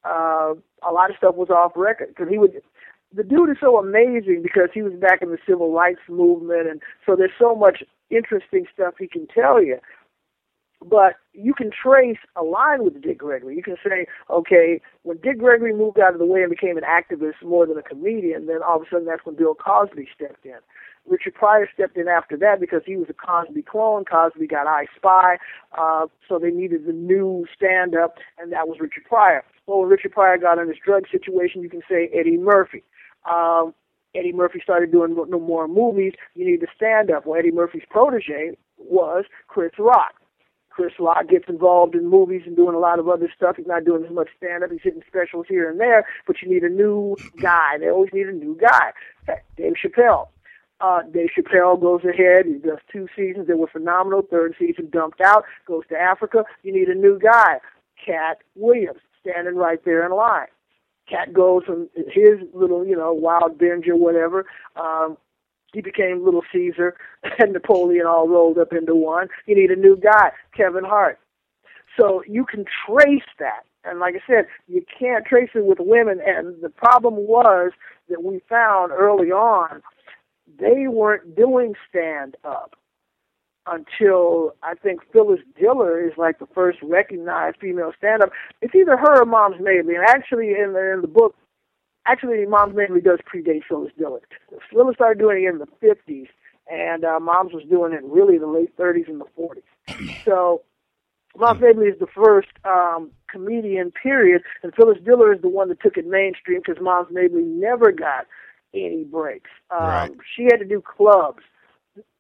[0.04, 0.56] uh,
[0.88, 2.62] a lot of stuff was off record because he would
[3.16, 6.82] the dude is so amazing because he was back in the civil rights movement, and
[7.06, 9.78] so there's so much interesting stuff he can tell you.
[10.86, 13.56] But you can trace a line with Dick Gregory.
[13.56, 16.84] You can say, okay, when Dick Gregory moved out of the way and became an
[16.84, 20.46] activist more than a comedian, then all of a sudden that's when Bill Cosby stepped
[20.46, 20.60] in.
[21.08, 24.06] Richard Pryor stepped in after that because he was a Cosby clone.
[24.06, 25.38] Cosby got I Spy,
[25.78, 29.44] uh, so they needed the new stand-up, and that was Richard Pryor.
[29.66, 32.84] Well, when Richard Pryor got in his drug situation, you can say Eddie Murphy.
[33.30, 33.74] Um,
[34.16, 36.14] Eddie Murphy started doing no more movies.
[36.36, 37.26] You need to stand up.
[37.26, 40.14] Well, Eddie Murphy's protege was Chris Rock.
[40.70, 43.58] Chris Rock gets involved in movies and doing a lot of other stuff.
[43.58, 44.72] He's not doing as much stand up.
[44.72, 47.78] He's hitting specials here and there, but you need a new guy.
[47.78, 48.94] They always need a new guy.
[49.58, 50.30] Dave Chappelle.
[50.82, 52.46] Uh, Dave Chappelle goes ahead.
[52.46, 54.22] He does two seasons that were phenomenal.
[54.22, 55.44] Third season dumped out.
[55.66, 56.46] Goes to Africa.
[56.64, 57.60] You need a new guy.
[58.04, 60.48] Katt Williams standing right there in line.
[61.10, 64.46] Katt goes from his little, you know, wild binge or whatever.
[64.76, 65.18] Um,
[65.74, 66.96] he became Little Caesar
[67.40, 69.28] and Napoleon all rolled up into one.
[69.46, 71.20] You need a new guy, Kevin Hart.
[72.00, 73.64] So you can trace that.
[73.84, 76.20] And like I said, you can't trace it with women.
[76.26, 77.72] And the problem was
[78.10, 79.82] that we found early on,
[80.58, 82.76] they weren't doing stand up
[83.68, 88.32] until I think Phyllis Diller is like the first recognized female stand-up.
[88.62, 89.96] It's either her or Moms Mabley.
[89.96, 91.36] And actually, in the, in the book,
[92.06, 94.22] actually, Moms Mabley does predate Phyllis Diller.
[94.72, 96.28] Phyllis started doing it in the 50s,
[96.72, 100.16] and uh, Moms was doing it really in the late 30s and the 40s.
[100.26, 100.64] So
[101.38, 105.82] Moms Mabley is the first um, comedian, period, and Phyllis Diller is the one that
[105.82, 108.26] took it mainstream because Moms Mabley never got
[108.74, 109.50] any breaks.
[109.72, 110.12] Um, right.
[110.36, 111.44] She had to do clubs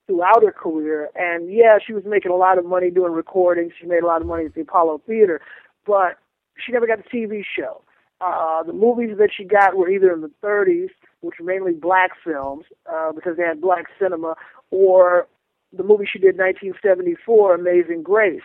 [0.10, 1.10] throughout her career.
[1.16, 3.74] And yeah, she was making a lot of money doing recordings.
[3.80, 5.40] She made a lot of money at the Apollo Theater,
[5.86, 6.18] but
[6.58, 7.84] she never got a TV show.
[8.22, 10.90] Uh, the movies that she got were either in the 30s,
[11.22, 14.36] which were mainly black films uh, because they had black cinema,
[14.72, 15.28] or
[15.72, 18.42] the movie she did in 1974, Amazing Grace.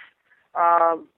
[0.55, 1.09] Um,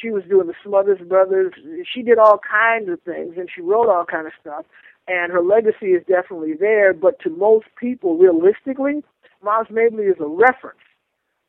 [0.00, 1.52] she was doing the Smothers Brothers.
[1.92, 4.64] She did all kinds of things, and she wrote all kind of stuff.
[5.08, 6.92] And her legacy is definitely there.
[6.92, 9.04] But to most people, realistically,
[9.42, 10.80] Moms Mabley is a reference,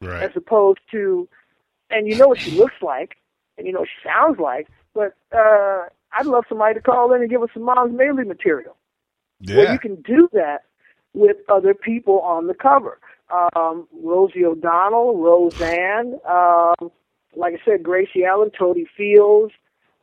[0.01, 0.23] right.
[0.23, 1.27] as opposed to,
[1.89, 3.17] and you know what she looks like,
[3.57, 7.21] and you know what she sounds like, but uh, I'd love somebody to call in
[7.21, 8.75] and give us some Moms Mabley material.
[9.39, 9.57] Yeah.
[9.57, 10.63] Well, you can do that
[11.13, 12.99] with other people on the cover.
[13.55, 16.91] Um, Rosie O'Donnell, Roseanne, um,
[17.35, 19.53] like I said, Gracie Allen, Totie Fields.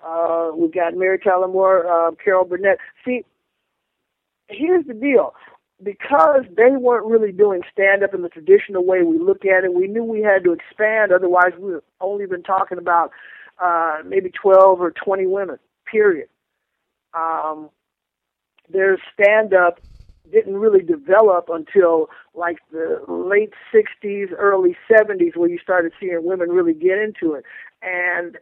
[0.05, 2.79] Uh, we've got Mary Tyler Moore, uh, Carol Burnett.
[3.05, 3.25] See,
[4.49, 5.35] here's the deal
[5.83, 9.75] because they weren't really doing stand up in the traditional way we look at it,
[9.75, 11.13] we knew we had to expand.
[11.13, 13.11] Otherwise, we would have only been talking about
[13.63, 15.59] uh, maybe 12 or 20 women,
[15.91, 16.29] period.
[17.13, 17.71] Um,
[18.69, 19.81] their stand up
[20.33, 26.49] didn't really develop until like the late 60s, early 70s, where you started seeing women
[26.49, 27.45] really get into it.
[27.83, 28.39] And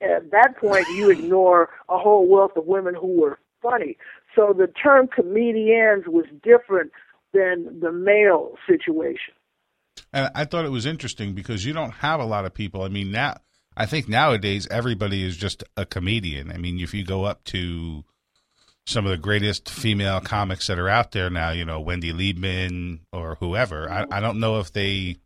[0.00, 3.98] at that point, you ignore a whole wealth of women who were funny.
[4.34, 6.92] So the term comediennes was different
[7.32, 9.34] than the male situation.
[10.12, 12.82] And I thought it was interesting because you don't have a lot of people.
[12.82, 13.36] I mean, now
[13.76, 16.50] I think nowadays everybody is just a comedian.
[16.50, 18.04] I mean, if you go up to
[18.86, 23.00] some of the greatest female comics that are out there now, you know, Wendy Liebman
[23.12, 24.14] or whoever, I, mm-hmm.
[24.14, 25.18] I don't know if they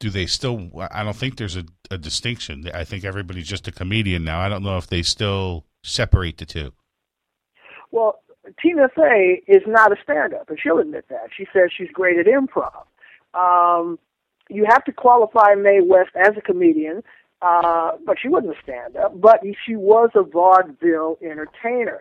[0.00, 2.70] do they still I don't think there's a, a distinction.
[2.72, 4.40] I think everybody's just a comedian now.
[4.40, 6.72] I don't know if they still separate the two.
[7.90, 8.20] Well,
[8.62, 11.28] Tina Fey is not a stand-up, and she'll admit that.
[11.36, 12.84] She says she's great at improv.
[13.34, 13.98] Um,
[14.48, 17.02] you have to qualify Mae West as a comedian,
[17.42, 19.20] uh, but she wasn't a stand-up.
[19.20, 22.00] But she was a vaudeville entertainer.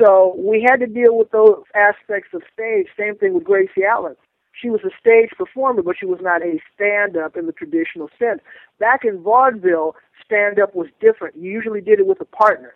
[0.00, 2.86] So we had to deal with those aspects of stage.
[2.98, 4.16] Same thing with Gracie Allen.
[4.52, 8.40] She was a stage performer, but she was not a stand-up in the traditional sense.
[8.78, 11.36] Back in vaudeville, stand-up was different.
[11.36, 12.74] You usually did it with a partner.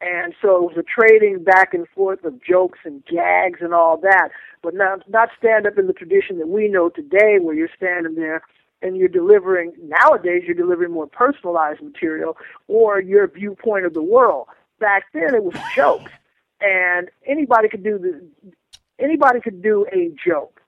[0.00, 3.98] And so it was a trading back and forth of jokes and gags and all
[3.98, 4.30] that,
[4.62, 8.14] but not not stand up in the tradition that we know today, where you're standing
[8.14, 8.42] there
[8.80, 9.72] and you're delivering.
[9.82, 14.46] Nowadays, you're delivering more personalized material or your viewpoint of the world.
[14.78, 16.10] Back then, it was jokes,
[16.62, 18.54] and anybody could do the
[18.98, 20.62] anybody could do a joke.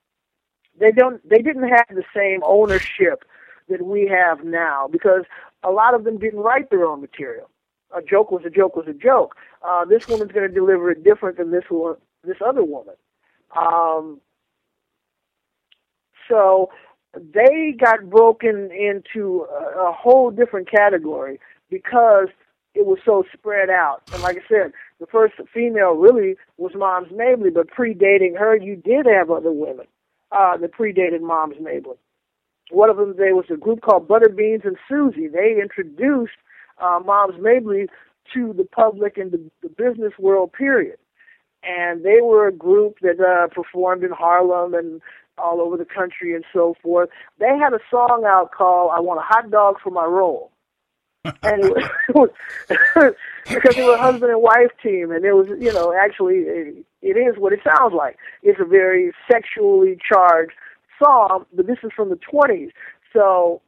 [0.78, 1.26] They don't.
[1.26, 3.24] They didn't have the same ownership
[3.70, 5.24] that we have now because
[5.62, 7.48] a lot of them didn't write their own material
[7.96, 9.36] a joke was a joke was a joke.
[9.66, 12.94] Uh, this woman's going to deliver it different than this one, this other woman.
[13.56, 14.20] Um,
[16.28, 16.70] so
[17.14, 21.38] they got broken into a, a whole different category
[21.70, 22.28] because
[22.74, 24.02] it was so spread out.
[24.12, 28.76] And like I said, the first female really was Moms Mabley, but predating her, you
[28.76, 29.86] did have other women
[30.30, 31.96] uh, that predated Moms Mabley.
[32.70, 35.28] One of them, there was a group called Butterbeans and Susie.
[35.28, 36.32] They introduced
[36.80, 37.88] uh, Moms Mabley
[38.34, 40.98] to the public and the, the business world, period.
[41.62, 45.00] And they were a group that uh, performed in Harlem and
[45.38, 47.08] all over the country and so forth.
[47.38, 50.50] They had a song out called "I Want a Hot Dog for My Roll,"
[51.24, 52.30] and it was,
[53.48, 56.84] because they were a husband and wife team, and it was you know actually it,
[57.00, 58.16] it is what it sounds like.
[58.42, 60.52] It's a very sexually charged
[61.02, 62.70] song, but this is from the 20s,
[63.12, 63.60] so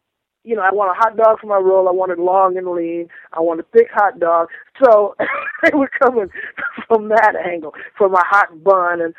[0.44, 1.88] you know, I want a hot dog for my roll.
[1.88, 3.08] I want it long and lean.
[3.32, 4.48] I want a thick hot dog.
[4.82, 5.16] So
[5.62, 6.28] they were coming
[6.86, 9.14] from that angle, from a hot bun, and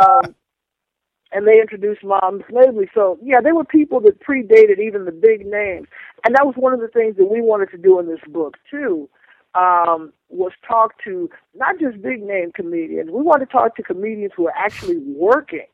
[0.00, 0.34] um,
[1.32, 2.88] and they introduced Moms Mabley.
[2.94, 5.88] So yeah, they were people that predated even the big names,
[6.24, 8.56] and that was one of the things that we wanted to do in this book
[8.70, 9.08] too.
[9.56, 13.10] Um, was talk to not just big name comedians.
[13.10, 15.66] We want to talk to comedians who are actually working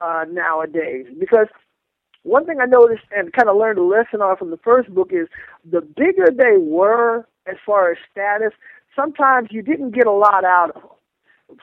[0.00, 1.48] uh, nowadays because
[2.22, 5.10] one thing I noticed and kind of learned a lesson on from the first book
[5.12, 5.28] is
[5.70, 8.52] the bigger they were as far as status,
[8.94, 10.90] sometimes you didn't get a lot out of them.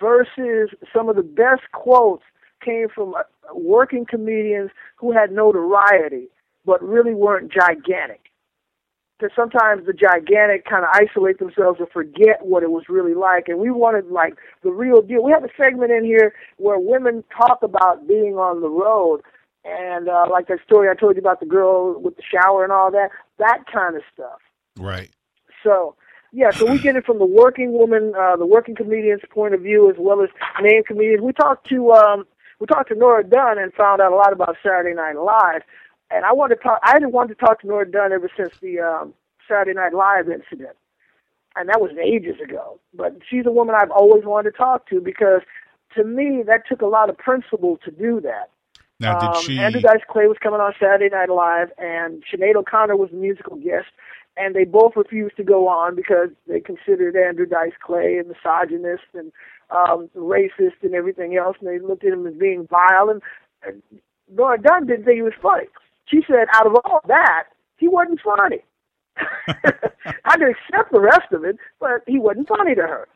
[0.02, 2.24] Versus some of the best quotes
[2.64, 3.22] came from uh,
[3.54, 6.28] working comedians who had notoriety
[6.66, 8.22] but really weren't gigantic.
[9.18, 13.48] Because sometimes the gigantic kind of isolate themselves and forget what it was really like.
[13.48, 15.24] And we wanted like the real deal.
[15.24, 19.22] We have a segment in here where women talk about being on the road
[19.66, 22.72] and uh, like that story I told you about the girl with the shower and
[22.72, 24.40] all that, that kind of stuff.
[24.78, 25.10] Right.
[25.64, 25.96] So,
[26.32, 29.62] yeah, so we get it from the working woman, uh, the working comedian's point of
[29.62, 30.30] view, as well as
[30.62, 31.22] name comedians.
[31.22, 32.26] We talked to um,
[32.60, 35.62] we talked to Nora Dunn and found out a lot about Saturday Night Live.
[36.12, 36.80] And I wanted to talk.
[36.84, 39.14] I didn't want to talk to Nora Dunn ever since the um,
[39.48, 40.76] Saturday Night Live incident,
[41.56, 42.80] and that was ages ago.
[42.94, 45.42] But she's a woman I've always wanted to talk to because,
[45.96, 48.50] to me, that took a lot of principle to do that.
[49.00, 49.60] Now, did um, she?
[49.60, 53.58] Andrew Dice Clay was coming on Saturday Night Live, and Sinead O'Connor was the musical
[53.58, 53.88] guest,
[54.38, 59.04] and they both refused to go on because they considered Andrew Dice Clay a misogynist
[59.14, 59.32] and
[59.70, 63.10] um, racist and everything else, and they looked at him as being vile.
[63.10, 63.22] And,
[63.66, 63.82] and
[64.32, 65.66] Nora Dunn didn't think he was funny.
[66.06, 67.46] She said, out of all that,
[67.78, 68.64] he wasn't funny.
[69.18, 73.08] I could accept the rest of it, but he wasn't funny to her.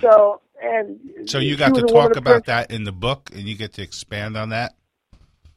[0.00, 3.72] So, and so you got to talk about that in the book, and you get
[3.74, 4.74] to expand on that.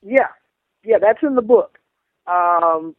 [0.01, 0.29] Yeah,
[0.83, 1.79] yeah, that's in the book.
[2.27, 2.95] Um,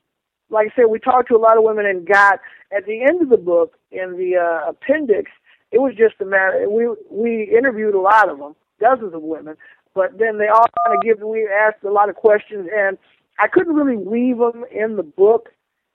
[0.51, 2.41] like I said, we talked to a lot of women and got
[2.77, 5.31] at the end of the book in the uh, appendix.
[5.71, 6.69] It was just a matter.
[6.69, 9.57] We we interviewed a lot of them, dozens of women,
[9.95, 11.21] but then they all kind of give.
[11.21, 12.97] We asked a lot of questions, and
[13.39, 15.51] I couldn't really weave them in the book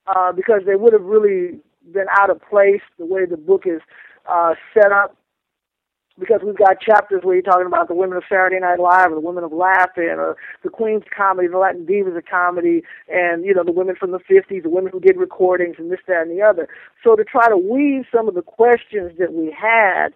[0.07, 1.59] uh, because they would have really
[1.91, 3.82] been out of place the way the book is
[4.30, 5.17] uh, set up
[6.20, 9.16] because we've got chapters where you're talking about the women of Saturday Night Live or
[9.16, 13.53] the women of Laughing or the Queen's comedy, the Latin Divas of comedy, and you
[13.53, 16.32] know the women from the 50s, the women who did recordings and this, that, and
[16.32, 16.68] the other.
[17.03, 20.09] So to try to weave some of the questions that we had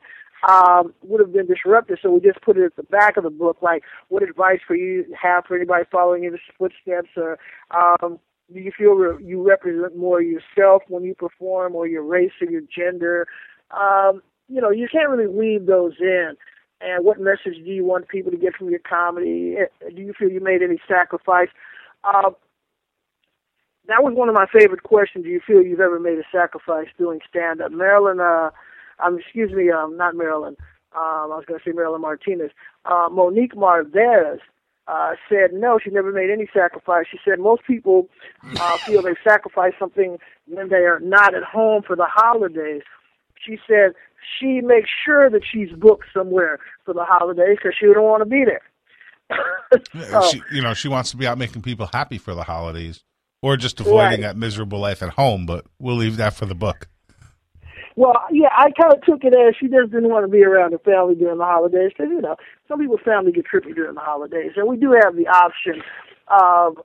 [0.48, 1.98] um, would have been disruptive.
[2.02, 4.76] So we just put it at the back of the book, like what advice for
[4.76, 7.40] you have for anybody following in the footsteps, or
[7.72, 8.20] um,
[8.54, 12.50] do you feel re- you represent more yourself when you perform, or your race or
[12.50, 13.28] your gender?
[13.72, 16.36] Um, you know, you can't really weave those in.
[16.80, 19.56] And what message do you want people to get from your comedy?
[19.60, 21.50] Eh, do you feel you made any sacrifice?
[22.04, 22.32] Uh,
[23.88, 25.24] that was one of my favorite questions.
[25.24, 27.72] Do you feel you've ever made a sacrifice doing stand up?
[27.72, 28.52] Marilyn, uh,
[29.04, 30.56] um, excuse me, um, not Marilyn.
[30.96, 32.52] Um, I was going to say Marilyn Martinez.
[32.86, 34.40] Uh, Monique Marvez
[34.88, 37.06] uh, said no, she never made any sacrifice.
[37.12, 38.08] She said most people
[38.60, 40.18] uh, feel they sacrifice something
[40.48, 42.84] when they are not at home for the holidays.
[43.40, 43.94] She said
[44.40, 48.30] she makes sure that she's booked somewhere for the holidays because she don't want to
[48.30, 48.62] be there.
[50.10, 53.04] so, she, you know, she wants to be out making people happy for the holidays,
[53.42, 54.22] or just avoiding right.
[54.22, 55.46] that miserable life at home.
[55.46, 56.88] But we'll leave that for the book.
[57.96, 60.72] Well, yeah, I kind of took it as she just didn't want to be around
[60.72, 62.36] her family during the holidays because you know
[62.68, 65.82] some people's family get trippy during the holidays, and we do have the option
[66.28, 66.78] of.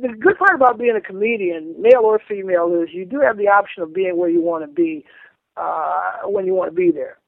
[0.00, 3.48] The good part about being a comedian, male or female, is you do have the
[3.48, 5.04] option of being where you want to be
[5.56, 7.18] uh, when you want to be there.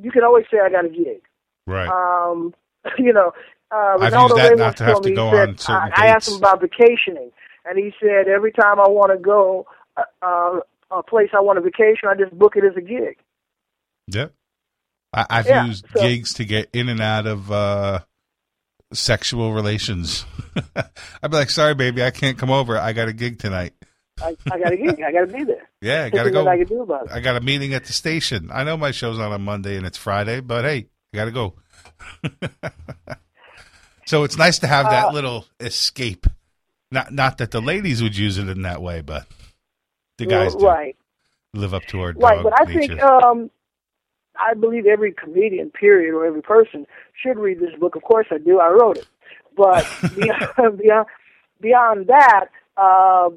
[0.00, 1.22] You can always say, "I got a gig."
[1.66, 1.88] Right.
[1.88, 2.54] Um,
[2.98, 3.32] you know,
[3.70, 6.28] uh, I've used that not to have to go said, on certain I, I asked
[6.28, 7.30] him about vacationing,
[7.64, 9.66] and he said every time I want to go
[9.96, 10.60] uh, uh,
[10.90, 13.18] a place I want a vacation, I just book it as a gig.
[14.08, 14.32] Yep.
[15.12, 18.00] I, have yeah, used so, gigs to get in and out of uh,
[18.92, 20.24] sexual relations.
[20.76, 22.76] I'd be like, "Sorry, baby, I can't come over.
[22.76, 23.72] I got a gig tonight."
[24.22, 25.02] I, I got to gig.
[25.02, 25.68] I got to be there.
[25.80, 26.46] Yeah, I got to go.
[26.46, 27.12] I, can do about it.
[27.12, 28.50] I got a meeting at the station.
[28.52, 31.30] I know my show's on a Monday and it's Friday, but hey, I got to
[31.30, 31.54] go.
[34.06, 36.26] so it's nice to have that uh, little escape.
[36.90, 39.26] Not not that the ladies would use it in that way, but
[40.16, 40.66] the guys do.
[40.66, 40.96] right
[41.54, 42.42] live up to our right.
[42.42, 42.88] But I nature.
[42.88, 43.50] think um,
[44.38, 46.86] I believe every comedian, period, or every person
[47.20, 47.96] should read this book.
[47.96, 48.60] Of course, I do.
[48.60, 49.08] I wrote it,
[49.56, 51.06] but beyond beyond,
[51.60, 52.46] beyond that.
[52.76, 53.30] Uh,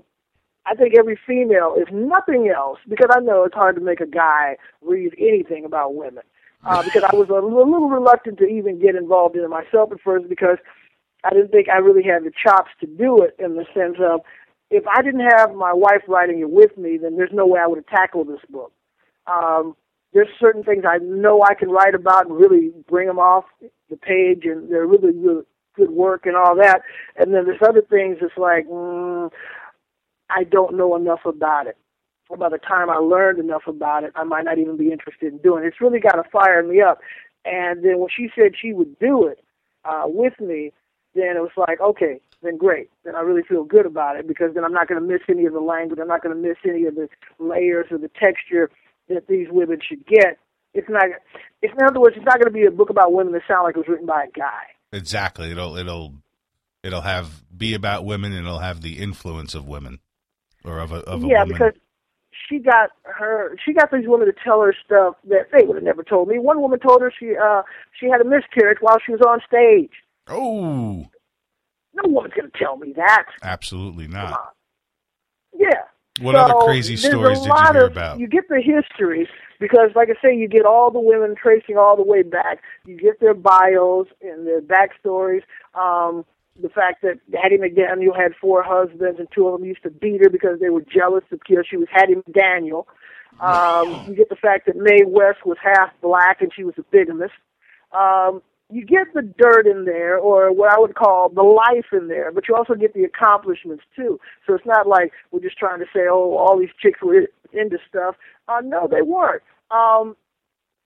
[0.65, 4.05] I think every female, if nothing else, because I know it's hard to make a
[4.05, 6.23] guy read anything about women,
[6.63, 10.01] uh, because I was a little reluctant to even get involved in it myself at
[10.01, 10.57] first because
[11.23, 14.21] I didn't think I really had the chops to do it in the sense of
[14.69, 17.67] if I didn't have my wife writing it with me, then there's no way I
[17.67, 18.71] would have tackled this book.
[19.27, 19.75] Um,
[20.13, 23.45] there's certain things I know I can write about and really bring them off
[23.89, 25.43] the page, and they're really, really
[25.75, 26.81] good work and all that.
[27.17, 29.29] And then there's other things that's like, mm,
[30.35, 31.77] I don't know enough about it.
[32.37, 35.39] By the time I learned enough about it, I might not even be interested in
[35.39, 35.67] doing it.
[35.67, 37.01] It's really got to fire me up.
[37.43, 39.43] And then when she said she would do it
[39.83, 40.71] uh, with me,
[41.13, 42.89] then it was like, okay, then great.
[43.03, 45.45] Then I really feel good about it because then I'm not going to miss any
[45.45, 45.99] of the language.
[45.99, 47.09] I'm not going to miss any of the
[47.39, 48.69] layers or the texture
[49.09, 50.37] that these women should get.
[50.73, 51.07] It's not.
[51.61, 53.63] It's in other words, it's not going to be a book about women that sound
[53.65, 54.63] like it was written by a guy.
[54.93, 55.51] Exactly.
[55.51, 56.13] It'll it'll
[56.81, 59.99] it'll have be about women and it'll have the influence of women
[60.63, 61.47] or of a of a yeah, woman.
[61.49, 61.73] because
[62.47, 65.83] she got her she got these women to tell her stuff that they would have
[65.83, 66.39] never told me.
[66.39, 67.63] One woman told her she uh
[67.99, 69.91] she had a miscarriage while she was on stage.
[70.27, 71.07] Oh.
[71.93, 73.25] No woman's going to tell me that.
[73.43, 74.53] Absolutely not.
[75.53, 75.69] Yeah.
[76.21, 78.19] What so other crazy stories did you hear of, about?
[78.19, 79.27] You get the history
[79.59, 82.61] because, like I say, you get all the women tracing all the way back.
[82.85, 85.43] You get their bios and their backstories.
[85.73, 86.25] Um,
[86.59, 90.21] the fact that Hattie McDaniel had four husbands and two of them used to beat
[90.21, 92.85] her because they were jealous because she was Hattie McDaniel.
[93.39, 96.83] Um, you get the fact that Mae West was half black and she was a
[96.91, 97.33] bigamist.
[97.91, 102.07] Um, you get the dirt in there, or what I would call the life in
[102.07, 104.17] there, but you also get the accomplishments too.
[104.47, 107.77] So it's not like we're just trying to say, oh, all these chicks were into
[107.89, 108.15] stuff.
[108.47, 109.43] Uh, no, they weren't.
[109.71, 110.15] Um,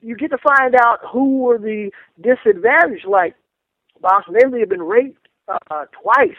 [0.02, 3.36] you get to find out who were the disadvantaged, like
[4.02, 6.38] Boston Emily had been raped uh, twice.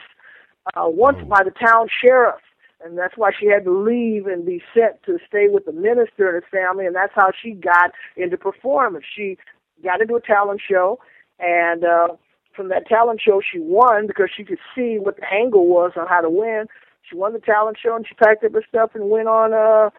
[0.75, 1.27] Uh, once Oh.
[1.27, 2.41] by the town sheriff,
[2.85, 6.29] and that's why she had to leave and be sent to stay with the minister
[6.29, 9.05] and his family, and that's how she got into performance.
[9.15, 9.39] She
[9.83, 10.99] got into a talent show,
[11.39, 12.09] and uh,
[12.55, 16.07] from that talent show, she won because she could see what the angle was on
[16.09, 16.67] how to win.
[17.09, 19.91] She won the talent show, and she packed up her stuff and went on uh,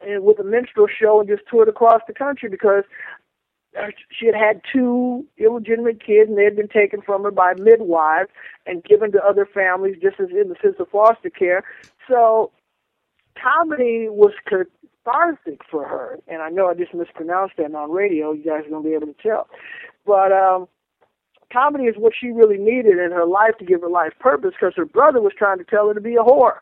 [0.00, 2.84] and with a minstrel show and just toured across the country because
[4.10, 8.30] she had had two illegitimate kids and they had been taken from her by midwives
[8.66, 11.62] and given to other families just as in the sense of foster care.
[12.08, 12.50] So
[13.40, 16.18] comedy was cathartic for her.
[16.26, 18.32] And I know I just mispronounced that on radio.
[18.32, 19.48] You guys are going to be able to tell.
[20.04, 20.66] But um,
[21.52, 24.74] comedy is what she really needed in her life to give her life purpose because
[24.76, 26.58] her brother was trying to tell her to be a whore.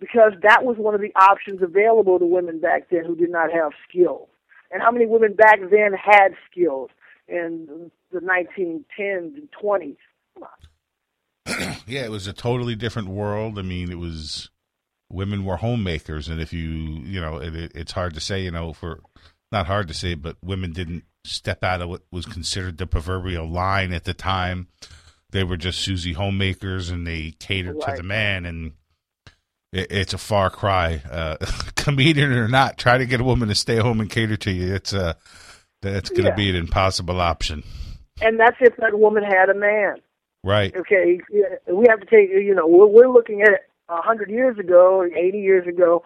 [0.00, 3.52] Because that was one of the options available to women back then who did not
[3.52, 4.28] have skills
[4.72, 6.90] and how many women back then had skills
[7.28, 9.96] in the 1910s and 20s.
[10.34, 11.76] Come on.
[11.86, 13.58] yeah, it was a totally different world.
[13.58, 14.50] I mean, it was
[15.10, 18.50] women were homemakers, and if you, you know, it, it, it's hard to say, you
[18.50, 19.00] know, for
[19.50, 23.48] not hard to say, but women didn't step out of what was considered the proverbial
[23.48, 24.68] line at the time.
[25.30, 27.96] They were just Susie homemakers, and they catered Right.
[27.96, 28.72] to the man, and
[29.72, 31.02] it's a far cry.
[31.10, 31.36] Uh,
[31.76, 34.74] comedian or not, try to get a woman to stay home and cater to you.
[34.74, 35.16] It's a
[35.80, 36.34] That's going to Yeah.
[36.36, 37.62] be an impossible option.
[38.20, 39.96] And that's if that woman had a man.
[40.44, 40.74] Right.
[40.76, 41.20] Okay,
[41.72, 42.30] we have to take.
[42.30, 43.50] You know, we're, we're looking at
[43.88, 46.04] a hundred years ago, or eighty years ago,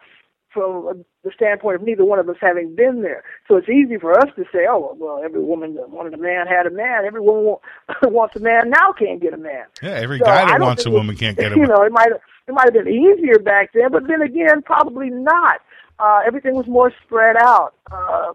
[0.53, 3.25] from the standpoint of neither one of us having been there.
[3.49, 6.47] So it's easy for us to say, "Oh, well, every woman that wanted a man
[6.47, 7.05] had a man.
[7.07, 7.57] Every woman
[8.03, 10.91] wants a man now can't get a man." Yeah, every So guy that wants a
[10.91, 11.71] woman can't get a You woman.
[11.77, 12.13] know, it might
[12.49, 15.61] it might have been easier back then, but then again, probably not.
[15.99, 17.75] Uh, everything was more spread out.
[17.91, 18.33] Uh,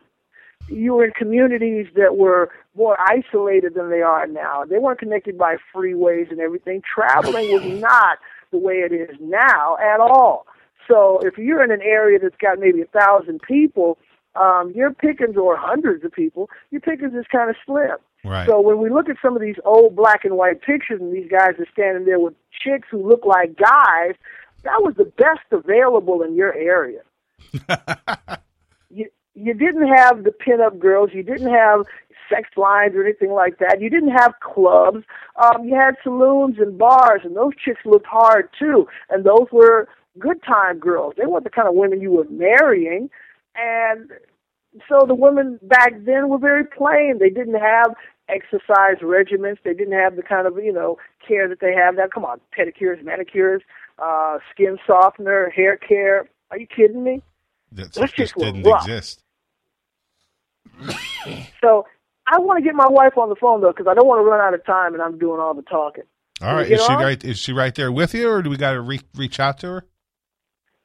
[0.67, 4.63] you were in communities that were more isolated than they are now.
[4.65, 6.81] They weren't connected by freeways and everything.
[6.81, 8.19] Traveling was not
[8.51, 10.45] the way it is now at all.
[10.87, 13.97] So if you're in an area that's got maybe a thousand people,
[14.35, 17.97] um, your pickings or hundreds of people, your pickings is kind of slim.
[18.23, 18.47] Right.
[18.47, 21.29] So when we look at some of these old black and white pictures and these
[21.29, 24.13] guys are standing there with chicks who look like guys,
[24.63, 27.01] that was the best available in your area.
[28.89, 31.85] you you didn't have the pinup girls, you didn't have
[32.29, 33.81] sex lines or anything like that.
[33.81, 35.03] You didn't have clubs.
[35.41, 38.87] Um, you had saloons and bars, and those chicks looked hard too.
[39.09, 39.87] And those were
[40.19, 41.13] good time girls.
[41.17, 43.09] They weren't the kind of women you were marrying,
[43.55, 44.11] and
[44.87, 47.17] so the women back then were very plain.
[47.19, 47.93] They didn't have
[48.29, 49.57] exercise regimens.
[49.63, 52.07] They didn't have the kind of you know care that they have now.
[52.13, 53.61] Come on, pedicures, manicures,
[53.99, 56.29] uh, skin softener, hair care.
[56.51, 57.21] Are you kidding me?
[57.73, 58.83] That Those just didn't rough.
[58.87, 59.23] exist.
[61.61, 61.85] So
[62.27, 64.23] I want to get my wife on the phone though, because I don't want to
[64.23, 66.03] run out of time and I'm doing all the talking.
[66.41, 66.69] All right.
[66.69, 66.99] Is she know?
[66.99, 67.23] right?
[67.23, 69.67] Is she right there with you, or do we got to re- reach out to
[69.67, 69.85] her?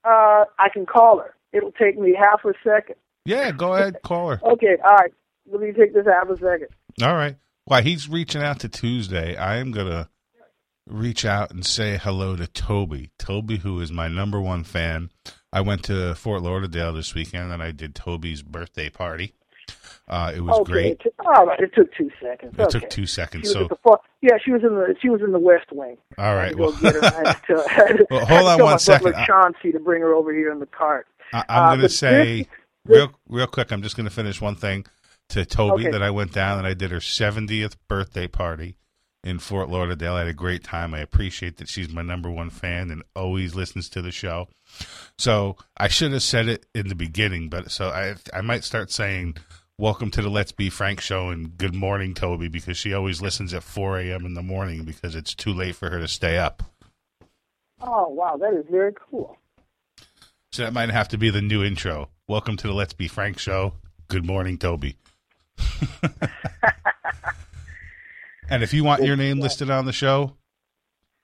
[0.05, 1.35] Uh, I can call her.
[1.53, 2.97] It'll take me half a second.
[3.27, 4.41] Yeah, go ahead, call her.
[4.53, 5.13] Okay, all right.
[5.51, 6.69] Let me take this half a second.
[7.03, 7.37] All right.
[7.67, 10.09] While he's reaching out to Tuezdae, I am gonna
[10.89, 13.11] reach out and say hello to Toby.
[13.19, 15.11] Toby, who is my number one fan.
[15.53, 19.35] I went to Fort Lauderdale this weekend and I did Toby's birthday party.
[20.09, 20.87] Uh, it was okay, great.
[20.93, 22.55] It took, all right, it took two seconds.
[22.57, 22.79] It okay.
[22.79, 23.51] took two seconds.
[23.51, 25.97] So, far, yeah, she was in the she was in the West Wing.
[26.19, 26.53] all right.
[26.53, 27.01] to Well, get her.
[27.03, 28.63] To, to- Well, hold on one second.
[28.63, 29.05] one my second.
[29.05, 31.09] butler I- Chauncey to bring her over here in the cart.
[31.33, 32.47] I, Uh, I'm going to say
[32.89, 33.73] real, real quick.
[33.73, 34.87] I'm just going to finish one thing
[35.31, 35.91] to Toby Okay.
[35.93, 38.77] that I went down and I did her 70th birthday party
[39.25, 40.15] in Fort Lauderdale.
[40.15, 40.95] I had a great time.
[40.95, 44.49] I appreciate that she's my number one fan and always listens to the show.
[45.19, 48.91] So I should have said it in the beginning, but so I I might start
[48.91, 49.37] saying.
[49.79, 53.53] Welcome to the Let's Be Frank show and good morning, Toby, because she always listens
[53.53, 54.25] at 4 a.m.
[54.25, 56.63] in the morning because it's too late for her to stay up.
[57.83, 59.37] Oh wow, that is very cool.
[60.51, 62.09] So that might have to be the new intro.
[62.29, 63.75] Welcome to the Let's Be Frank show.
[64.09, 64.97] Good morning, Toby.
[68.51, 70.35] and if you want your name listed on the show,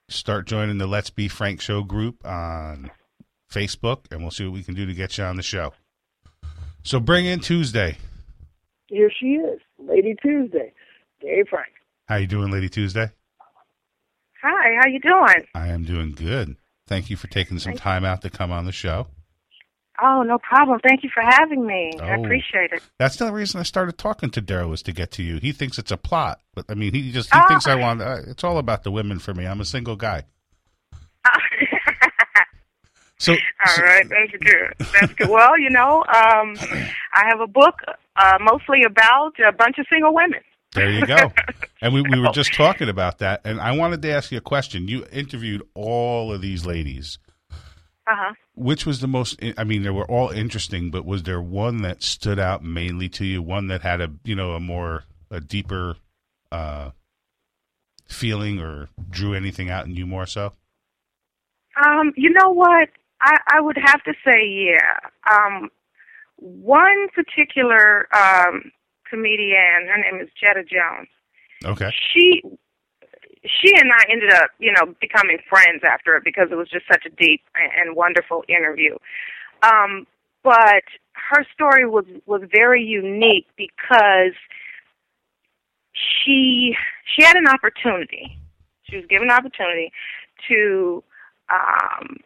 [0.07, 2.89] start joining the Let's Be Frank show group on
[3.51, 5.73] Facebook, and we'll see what we can do to get you on the show.
[6.83, 7.97] So bring in Tuezdae.
[8.87, 10.71] Here she is, Lady Tuezdae,
[11.19, 11.73] Dave Frank.
[12.05, 13.11] How you doing, Lady Tuezdae?
[14.41, 15.47] Hi, how you doing?
[15.53, 16.55] I am doing good.
[16.87, 19.07] Thank you for taking some time out to come on the show.
[20.05, 20.79] Oh, no problem.
[20.85, 21.93] Thank you for having me.
[22.01, 22.23] I Oh.
[22.23, 22.83] appreciate it.
[22.99, 25.37] That's the reason I started talking to Darryl was to get to you.
[25.37, 27.47] He thinks it's a plot, but I mean, he just he Oh.
[27.47, 28.01] thinks I want.
[28.01, 29.45] Uh, it's all about the women for me.
[29.45, 30.23] I'm a single guy.
[33.19, 33.37] So, All
[33.75, 34.73] so- right, that's good.
[34.99, 35.29] That's good.
[35.29, 36.55] Well, you know, um,
[37.13, 37.75] I have a book
[38.17, 40.41] uh, mostly about a bunch of single women.
[40.73, 41.31] there you go.
[41.81, 44.41] And we, we were just talking about that, and I wanted to ask you a
[44.41, 44.89] question.
[44.89, 47.17] You interviewed all of these ladies.
[47.51, 47.55] Uh
[48.07, 48.33] huh.
[48.55, 49.39] Which was the most?
[49.57, 53.25] I mean, they were all interesting, but was there one that stood out mainly to
[53.25, 53.41] you?
[53.41, 55.95] One that had a you know a more a deeper
[56.51, 56.91] uh,
[58.07, 60.53] feeling or drew anything out in you more so?
[61.83, 62.89] Um, you know what?
[63.21, 64.99] I, I would have to say, yeah.
[65.31, 65.69] Um,
[66.37, 68.71] one particular um,
[69.09, 71.07] comedian, her name is Jedda Jones.
[71.65, 71.89] Okay.
[72.13, 72.41] she
[73.45, 76.85] she and I ended up, you know, becoming friends after it because it was just
[76.87, 78.95] such a deep and wonderful interview.
[79.61, 80.07] Um,
[80.43, 80.83] but
[81.13, 84.33] her story was was very unique because
[85.93, 86.75] she
[87.15, 88.37] she had an opportunity.
[88.83, 89.91] She was given an opportunity
[90.49, 91.03] to
[91.51, 92.17] um,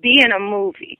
[0.00, 0.98] be in a movie.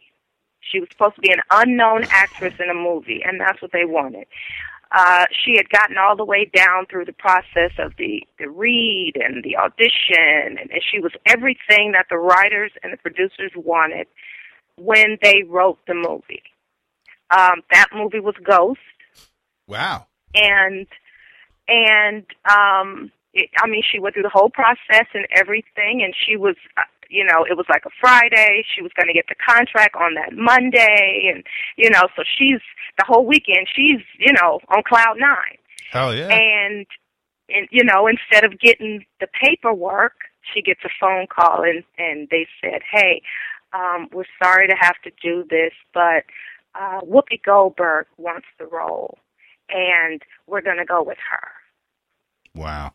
[0.61, 3.85] She was supposed to be an unknown actress in a movie, and that's what they
[3.85, 4.27] wanted
[4.93, 9.13] uh, she had gotten all the way down through the process of the, the read
[9.17, 14.07] and the audition, and, and she was everything that the writers and the producers wanted
[14.77, 16.43] when they wrote the movie.
[17.31, 18.81] Um, that movie was Ghost,
[19.67, 20.07] Wow.
[20.35, 20.87] and
[21.69, 26.37] and um, it, I mean, she went through the whole process and everything, and she
[26.37, 26.57] was,
[27.13, 28.65] you know, it was like a Friday.
[28.75, 31.45] She was going to get the contract on that Monday, and
[31.77, 32.61] you know, so she's
[32.99, 33.69] the whole weekend.
[33.75, 35.59] She's you know on cloud nine.
[35.91, 36.29] Hell yeah!
[36.29, 36.87] And
[37.49, 40.15] and you know, instead of getting the paperwork,
[40.53, 43.23] she gets a phone call, and and they said, hey,
[43.73, 46.25] um, we're sorry to have to do this, but
[46.75, 49.19] uh, Whoopi Goldberg wants the role,
[49.69, 51.49] and we're going to go with her.
[52.55, 52.93] Wow.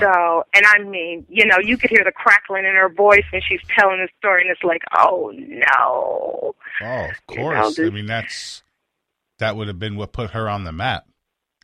[0.00, 3.42] So, and I mean, you know, you could hear the crackling in her voice when
[3.46, 6.54] she's telling the story, and it's like, oh no.
[6.82, 7.78] oh, of you know, course.
[7.78, 8.62] I mean, that's
[9.38, 11.06] that would have been what put her on the map.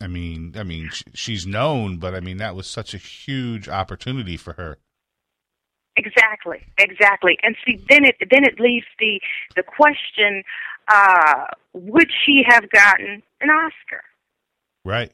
[0.00, 4.36] I mean, I mean, she's known, but I mean, that was such a huge opportunity
[4.36, 4.78] for her.
[5.96, 7.38] Exactly, exactly.
[7.42, 9.20] And see, then it then it leaves the
[9.54, 10.42] the question:
[10.88, 14.02] uh, Would she have gotten an Oscar?
[14.84, 15.12] Right.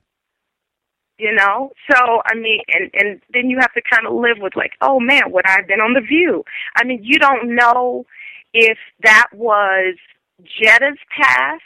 [1.18, 4.56] You know, so I mean, and and then you have to kind of live with
[4.56, 6.42] like, oh man, would I have been on the View?
[6.74, 8.06] I mean, you don't know
[8.52, 9.96] if that was
[10.42, 11.60] Jedda's path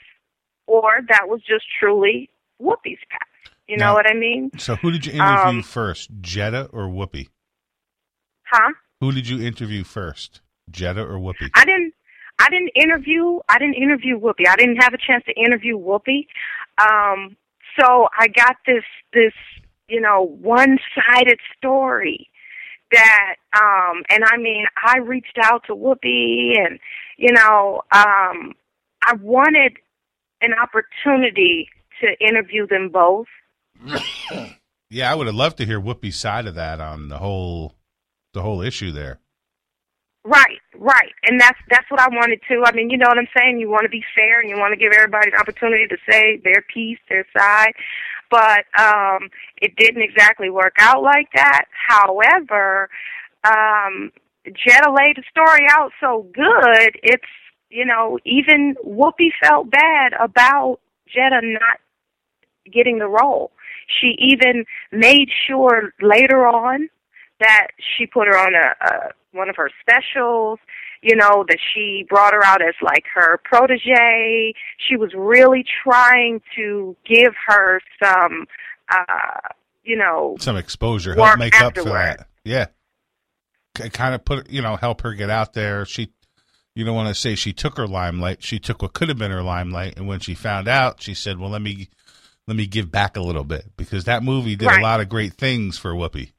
[0.66, 2.28] or that was just truly
[2.60, 3.52] Whoopi's path.
[3.68, 4.50] You know what I mean?
[4.58, 7.28] So, who did you interview Um, first, Jedda or Whoopi?
[8.44, 8.72] Huh?
[9.00, 10.40] Who did you interview first,
[10.70, 11.50] Jedda or Whoopi?
[11.54, 11.94] I didn't.
[12.38, 13.40] I didn't interview.
[13.48, 14.46] I didn't interview Whoopi.
[14.46, 16.26] I didn't have a chance to interview Whoopi.
[16.78, 17.36] Um,
[17.78, 19.32] so I got this this
[19.88, 22.28] you know one sided story
[22.92, 26.78] that um and I mean I reached out to Whoopi and
[27.16, 28.54] you know um
[29.06, 29.74] I wanted
[30.40, 31.68] an opportunity
[32.00, 33.26] to interview them both.
[34.88, 37.74] Yeah, I would have loved to hear Whoopi's side of that on the whole
[38.32, 39.18] the whole issue there.
[40.26, 41.12] Right, right.
[41.22, 42.64] And that's that's what I wanted to.
[42.66, 43.60] I mean, you know what I'm saying?
[43.60, 46.40] You want to be fair and you want to give everybody an opportunity to say
[46.42, 47.72] their piece, their side.
[48.28, 49.30] But um
[49.62, 51.66] it didn't exactly work out like that.
[51.88, 52.90] However,
[53.44, 54.10] um
[54.48, 57.22] Jedda laid the story out so good, it's
[57.70, 60.80] you know, even Whoopi felt bad about
[61.16, 61.78] Jedda not
[62.72, 63.52] getting the role.
[64.00, 66.88] She even made sure later on
[67.38, 70.58] that she put her on a, a one of her specials,
[71.02, 74.54] you know, that she brought her out as like her protege.
[74.78, 78.46] She was really trying to give her some
[78.90, 79.48] uh
[79.84, 82.26] you know, Some exposure, help make up for that.
[82.44, 82.66] Yeah,
[83.74, 85.84] kind of put you know help her get out there.
[85.84, 86.12] She,
[86.74, 88.42] you don't want to say she took her limelight.
[88.42, 91.38] She took what could have been her limelight, and when she found out, she said,
[91.38, 91.88] "Well, let me
[92.46, 94.80] let me give back a little bit," because that movie did Right.
[94.80, 96.32] a lot of great things for Whoopi.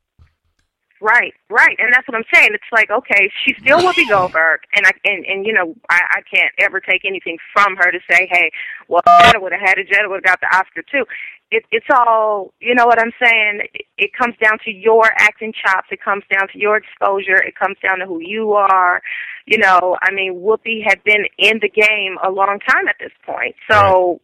[1.00, 2.50] Right, right, and that's what I'm saying.
[2.54, 6.22] It's like, okay, she's still Whoopi Goldberg, and I and and you know, I, I
[6.22, 8.50] can't ever take anything from her to say, hey,
[8.88, 9.89] well, Jedda would have had it.
[9.89, 11.06] Jedda would have got the Oscar too.
[11.52, 13.62] It, it's all, you know what I'm saying.
[13.74, 15.88] It, it comes down to your acting chops.
[15.91, 17.38] It comes down to your exposure.
[17.38, 19.02] It comes down to who you are.
[19.45, 23.14] You know, I mean, Whoopi had been in the game a long time at this
[23.26, 24.20] point, so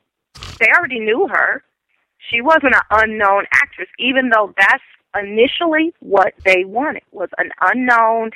[0.59, 1.63] they already knew her.
[2.31, 4.83] She wasn't an unknown actress, even though that's
[5.15, 8.31] initially what they wanted was an unknown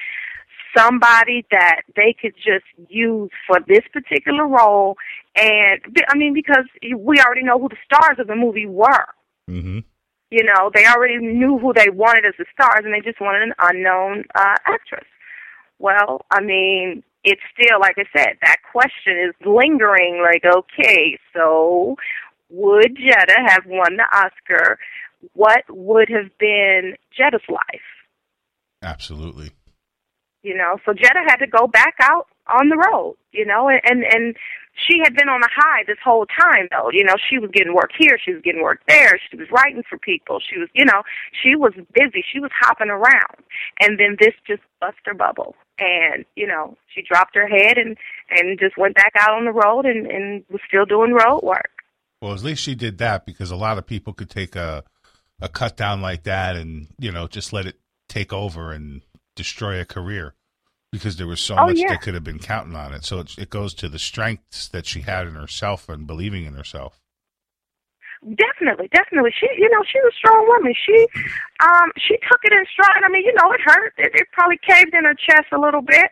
[0.76, 4.96] somebody that they could just use for this particular role.
[5.36, 9.08] And i mean because we already know who the stars of the movie were.
[9.50, 9.80] Mm-hmm.
[10.30, 13.44] you know they already knew who they wanted as the stars and they just wanted
[13.44, 15.08] an unknown uh actress.
[15.80, 21.96] Well i mean it's still like i said that question is lingering like okay so
[22.50, 24.78] would jedda have won the oscar
[25.34, 27.88] what would have been jedda's life.
[28.84, 29.52] Absolutely.
[30.44, 33.82] you know so jedda had to go back out on the road you know and
[33.84, 34.36] and, and
[34.88, 36.90] she had been on a high this whole time though.
[36.92, 39.84] You know she was getting work here she was getting work there she was writing
[39.90, 41.02] for people she was you know
[41.34, 43.42] she was busy she was hopping around.
[43.82, 45.56] And then this just bust her bubble.
[45.80, 47.98] And you know she dropped her head and
[48.30, 51.72] and just went back out on the road and and was still doing road work.
[52.22, 54.84] Well, at least she did that because a lot of people could take a
[55.42, 57.76] a cut down like that and you know just let it
[58.10, 59.02] take over and
[59.36, 60.34] destroy a career
[60.92, 61.90] because there was so Oh, much yeah.
[61.90, 63.04] that could have been counting on it.
[63.04, 66.54] So it, it goes to the strengths that she had in herself and believing in
[66.54, 67.02] herself.
[68.24, 69.30] Definitely, definitely.
[69.40, 70.74] She, you know, she was a strong woman.
[70.74, 71.06] She,
[71.62, 73.04] um, she took it in stride.
[73.06, 73.94] I mean, you know, it hurt.
[73.98, 76.10] It, it probably caved in her chest a little bit,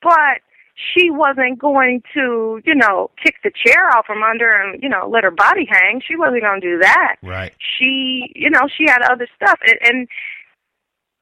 [0.00, 0.38] but
[0.78, 5.08] she wasn't going to, you know, kick the chair out from under and, you know,
[5.12, 6.00] let her body hang.
[6.06, 7.16] She wasn't going to do that.
[7.22, 7.52] Right.
[7.58, 10.08] She, you know, she had other stuff, and, and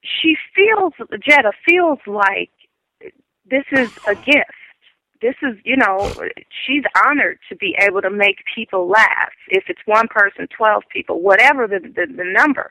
[0.03, 2.51] she feels Jedda feels like
[3.51, 4.53] this is a gift.
[5.23, 6.13] This is, you know,
[6.67, 9.33] she's honored to be able to make people laugh.
[9.49, 12.71] If it's one person, twelve people, whatever the the, the number.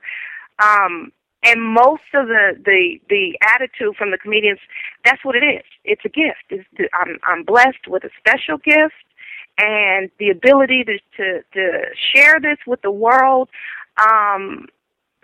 [0.63, 1.11] Um,
[1.45, 4.59] And most of the the the attitude from the comedians,
[5.05, 5.63] that's what it is.
[5.83, 6.45] It's a gift.
[6.49, 8.95] It's, I'm I'm blessed with a special gift
[9.57, 11.81] and the ability to to, to
[12.13, 13.49] share this with the world.
[14.01, 14.67] Um,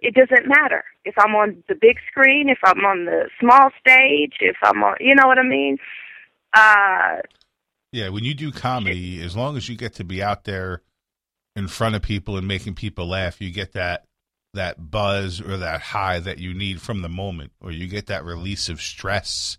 [0.01, 4.33] it doesn't matter if I'm on the big screen, if I'm on the small stage,
[4.39, 5.77] if I'm on, you know what I mean.
[6.53, 7.17] Uh,
[7.91, 10.81] yeah, when you do comedy, as long as you get to be out there
[11.55, 14.05] in front of people and making people laugh, you get that
[14.53, 18.25] that buzz or that high that you need from the moment, or you get that
[18.25, 19.57] release of stress,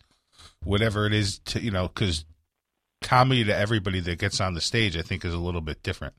[0.64, 1.38] whatever it is.
[1.38, 2.24] To you know, because
[3.02, 6.14] comedy to everybody that gets on the stage, I think, is a little bit different,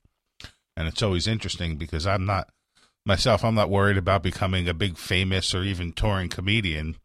[0.76, 2.50] and it's always interesting because I'm not
[3.06, 3.44] myself.
[3.44, 6.96] I'm not worried about becoming a big famous or even touring comedian.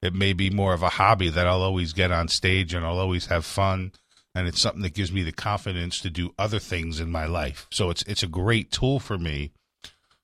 [0.00, 3.00] It may be more of a hobby that I'll always get on stage and I'll
[3.00, 3.90] always have fun
[4.38, 7.66] and it's something that gives me the confidence to do other things in my life.
[7.72, 9.50] So it's it's a great tool for me.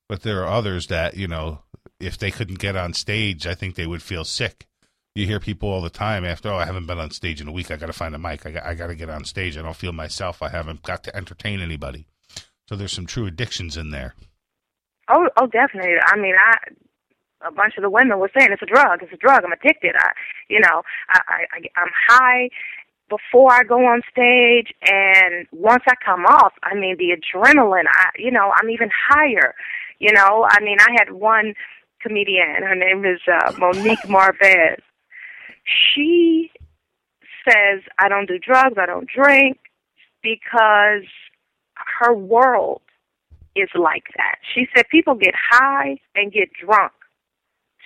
[0.09, 1.61] But there are others that you know,
[2.01, 4.67] if they couldn't get on stage, I think they would feel sick.
[5.15, 7.53] You hear people all the time after, oh, I haven't been on stage in a
[7.53, 7.71] week.
[7.71, 8.45] I got to find a mic.
[8.47, 9.57] I got, I got to get on stage.
[9.57, 10.43] I don't feel myself.
[10.43, 12.07] I haven't got to entertain anybody.
[12.69, 14.15] So there's some true addictions in there.
[15.09, 15.95] Oh, oh, definitely.
[16.05, 16.57] I mean, I
[17.47, 19.03] a bunch of the women were saying it's a drug.
[19.03, 19.45] It's a drug.
[19.45, 19.95] I'm addicted.
[19.97, 20.13] I,
[20.49, 22.49] you know, I, I, I'm high
[23.11, 28.09] before I go on stage and once I come off, I mean the adrenaline, I
[28.17, 29.55] you know, I'm even higher.
[30.05, 31.55] You know, I mean I had one
[32.03, 34.81] comedian, her name is uh, Monique Marvez.
[35.65, 36.51] She
[37.49, 39.59] says I don't do drugs, I don't drink
[40.23, 41.09] because
[41.99, 42.83] her world
[43.57, 44.37] is like that.
[44.55, 46.93] She said people get high and get drunk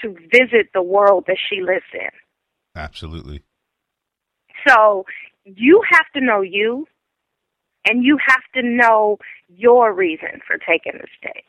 [0.02, 2.10] to visit the world that she lives in.
[2.74, 3.42] Absolutely.
[4.66, 5.06] So
[5.44, 6.86] you have to know you,
[7.86, 11.44] and you have to know your reason for taking the stage,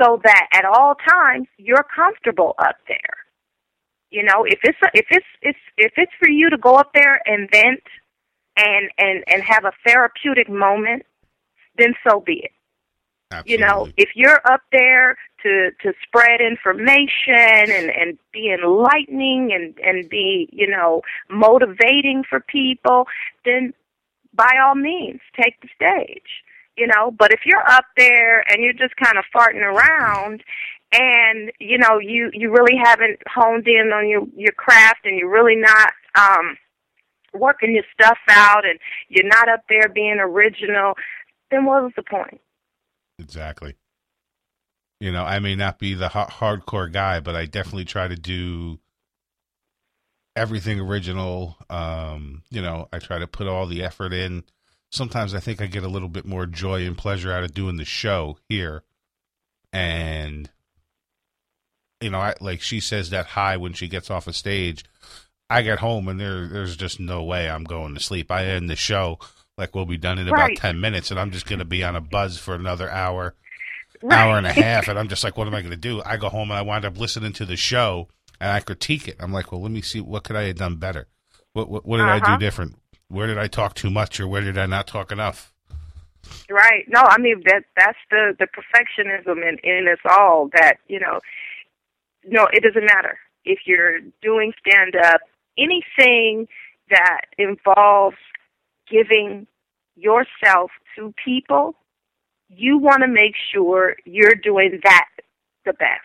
[0.00, 3.16] so that at all times you're comfortable up there.
[4.10, 6.92] You know, if it's a, if it's it's if it's for you to go up
[6.94, 7.82] there and vent
[8.56, 11.04] and and and have a therapeutic moment,
[11.76, 12.52] then so be it.
[13.32, 13.52] Absolutely.
[13.52, 19.76] You know, if you're up there to to spread information and and be enlightening and
[19.78, 23.06] and be you know motivating for people,
[23.44, 23.74] then
[24.32, 26.44] by all means take the stage.
[26.76, 30.42] You know, but if you're up there and you're just kind of farting around
[30.92, 35.30] and you know you you really haven't honed in on your your craft and you're
[35.30, 36.56] really not um
[37.32, 40.94] working your stuff out and you're not up there being original
[41.50, 42.40] then what was the point
[43.18, 43.76] Exactly.
[45.00, 48.78] You know, I may not be the hardcore guy, but I definitely try to do
[50.34, 51.56] everything original.
[51.68, 54.44] Um, you know, I try to put all the effort in.
[54.94, 57.76] Sometimes I think I get a little bit more joy and pleasure out of doing
[57.76, 58.82] the show here.
[59.72, 60.50] And
[62.00, 64.84] you know, I, like she says that high when she gets off a stage.
[65.50, 68.30] I get home and there there's just no way I'm going to sleep.
[68.30, 69.18] I end the show
[69.56, 70.52] like we'll be done in right.
[70.52, 73.34] about 10 minutes and i'm just going to be on a buzz for another hour
[74.02, 74.18] right.
[74.18, 76.16] hour and a half and i'm just like what am i going to do i
[76.16, 78.08] go home and i wind up listening to the show
[78.40, 80.76] and i critique it i'm like well let me see what could i have done
[80.76, 81.06] better
[81.52, 82.14] what what, what did uh-huh.
[82.14, 82.36] i do uh-huh.
[82.38, 82.76] different
[83.14, 85.52] where did i talk too much or where did i not talk enough
[86.50, 90.98] right no i mean that that's the the perfectionism in in us all that you
[91.00, 91.18] know
[92.24, 95.20] no it doesn't matter if you're doing stand up
[95.58, 96.46] anything
[96.90, 98.16] that involves
[98.90, 99.46] giving
[99.96, 101.74] yourself to people,
[102.48, 105.08] you want to make sure you're doing that
[105.64, 106.00] the best.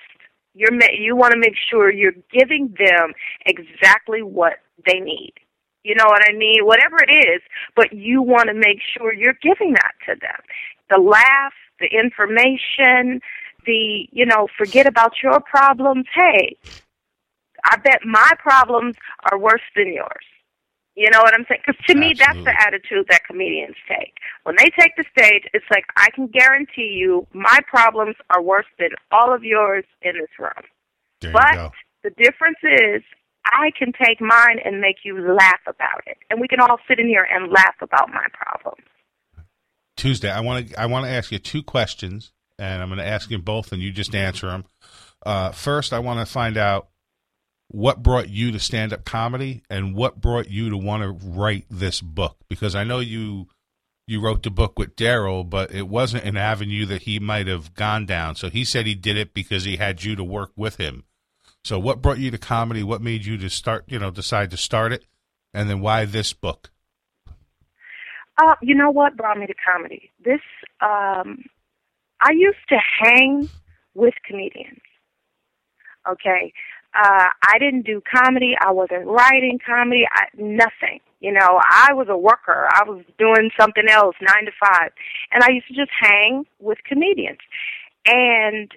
[0.54, 3.14] You're you want to make sure you're giving them
[3.46, 4.54] exactly what
[4.86, 5.34] they need.
[5.84, 6.66] You know what I mean?
[6.66, 7.42] Whatever it is,
[7.76, 10.40] but you want to make sure you're giving that to them.
[10.90, 13.22] The laugh, the information,
[13.66, 16.06] the, you know, forget about your problems.
[16.14, 16.58] Hey,
[17.64, 18.96] I bet my problems
[19.32, 20.26] are worse than yours.
[20.96, 21.62] You know what I'm saying?
[21.66, 22.10] Because to Absolutely.
[22.10, 24.16] me, that's the attitude that comedians take.
[24.44, 28.66] When they take the stage, it's like, I can guarantee you my problems are worse
[28.80, 30.66] than all of yours in this room.
[31.22, 31.72] There but
[32.04, 33.04] the difference is,
[33.46, 36.18] I can take mine and make you laugh about it.
[36.30, 38.86] And we can all sit in here and laugh about my problems.
[39.98, 43.08] Tuezdae, I want to I want to ask you two questions, and I'm going to
[43.08, 44.66] ask you both, and you just answer them.
[45.26, 46.90] Uh, first, I want to find out
[47.70, 51.66] what brought you to stand up comedy and what brought you to want to write
[51.70, 53.48] this book because i know you
[54.08, 57.76] you wrote the book with darryl but it wasn't an avenue that he might have
[57.76, 60.78] gone down so he said he did it because he had you to work with
[60.78, 61.04] him
[61.64, 64.58] so what brought you to comedy what made you to start you know decide to
[64.58, 65.06] start it
[65.54, 66.72] and then why this book
[68.38, 70.42] uh, you know what brought me to comedy this
[70.82, 71.44] um,
[72.22, 73.50] i used to hang
[73.94, 74.80] with comedians
[76.10, 76.54] Okay,
[76.96, 78.56] uh, I didn't do comedy.
[78.60, 80.04] I wasn't writing comedy.
[80.12, 81.00] I, nothing.
[81.20, 82.68] You know, I was a worker.
[82.74, 84.92] I was doing something else, nine to five,
[85.32, 87.40] and I used to just hang with comedians,
[88.06, 88.72] and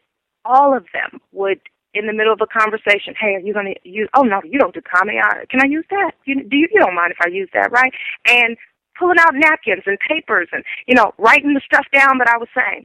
[0.45, 1.61] all of them would
[1.95, 4.59] in the middle of a conversation, hey, are you going to use, oh no, you
[4.59, 5.19] don't do comedy.
[5.19, 6.13] I, can I use that?
[6.25, 7.93] You, do you, you don't mind if I use that, right?
[8.27, 8.57] And
[8.99, 12.49] pulling out napkins and papers and, you know, writing the stuff down that I was
[12.55, 12.85] saying.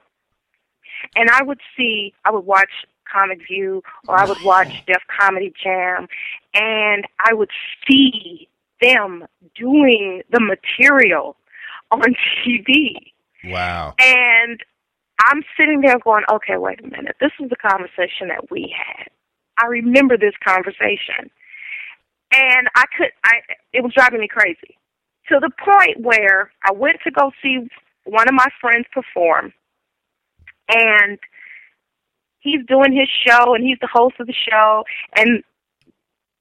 [1.15, 2.71] And I would see, I would watch
[3.11, 6.07] Comic View or I would watch Def Comedy Jam
[6.53, 7.49] and I would
[7.87, 8.49] see
[8.81, 11.37] them doing the material
[11.91, 12.01] on
[12.45, 13.11] TV.
[13.45, 13.95] Wow.
[13.99, 14.61] And
[15.19, 17.15] I'm sitting there going, okay, wait a minute.
[17.19, 19.07] This is the conversation that we had.
[19.59, 21.31] I remember this conversation.
[22.31, 23.33] And I could, I,
[23.73, 24.77] it was driving me crazy
[25.29, 27.67] to the point where I went to go see
[28.03, 29.53] one of my friends perform
[30.69, 31.17] and
[32.39, 34.83] he's doing his show and he's the host of the show
[35.15, 35.43] and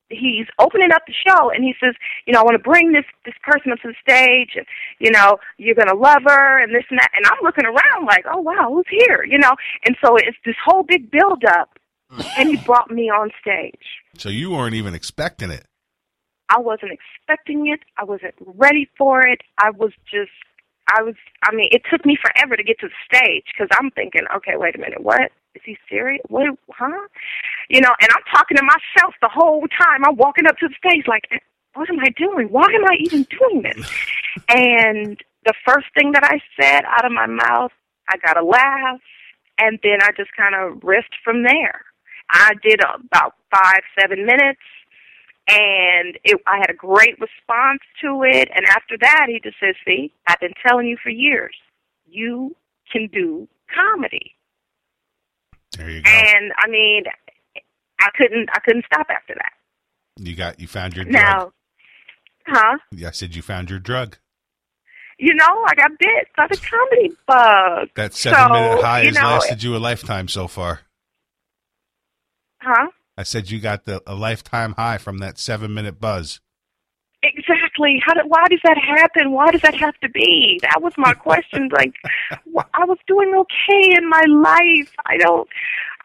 [0.09, 1.95] he's opening up the show and he says,
[2.27, 4.67] you know, I want to bring this this person up to the stage and
[4.99, 8.25] you know, you're gonna love her and this and that and I'm looking around like,
[8.31, 9.25] Oh wow, who's here?
[9.25, 9.55] You know?
[9.85, 11.79] And so it's this whole big build up
[12.13, 12.27] mm.
[12.39, 14.03] and he brought me on stage.
[14.19, 15.67] So you weren't even expecting it.
[16.49, 17.81] I wasn't expecting it.
[17.97, 19.41] I wasn't ready for it.
[19.59, 20.31] I was just
[20.89, 23.91] I was I mean, it took me forever to get to the stage because I'm
[23.91, 25.33] thinking, okay, wait a minute, what?
[25.55, 26.23] Is he serious?
[26.29, 26.47] What?
[26.71, 27.09] Huh?
[27.69, 30.05] You know, and I'm talking to myself the whole time.
[30.05, 31.29] I'm walking up to the stage like,
[31.75, 32.49] what am I doing?
[32.49, 33.91] Why am I even doing this?
[34.49, 37.73] and the first thing that I said out of my mouth,
[38.09, 39.01] I got a laugh,
[39.59, 41.81] and then I just kind of riffed from there.
[42.31, 44.61] I did about five, seven minutes,
[45.49, 48.49] and it, I had a great response to it.
[48.55, 51.55] And after that, he just says, "See, I've been telling you for years,
[52.07, 52.57] you
[52.91, 54.35] can do comedy."
[55.77, 56.11] There you go.
[56.11, 57.05] And I mean,
[58.01, 59.53] I couldn't I couldn't stop after that.
[60.19, 61.15] You got you found your drug.
[61.15, 61.53] Now,
[62.47, 62.79] huh?
[62.93, 64.17] Yeah, I said you found your drug.
[65.19, 67.89] You know, I got bit by the comedy bug.
[67.97, 70.81] That seven So, minute high has know, lasted you a lifetime so far.
[72.61, 72.89] Huh?
[73.19, 76.41] I said you got the a lifetime high from that seven minute buzz.
[77.23, 78.01] Exactly.
[78.05, 79.33] How did, why does that happen?
[79.33, 80.61] Why does that have to be?
[80.63, 81.69] That was my question.
[81.73, 81.95] like,
[82.55, 84.93] wh- I was doing okay in my life.
[85.07, 85.49] I don't.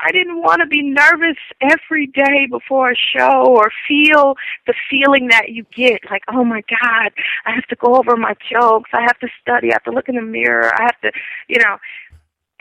[0.03, 4.36] I didn't want to be nervous every day before a show or feel
[4.66, 6.01] the feeling that you get.
[6.09, 7.12] Like, oh my God,
[7.45, 8.89] I have to go over my jokes.
[8.93, 9.70] I have to study.
[9.70, 10.72] I have to look in the mirror.
[10.74, 11.12] I have to,
[11.47, 11.78] you know.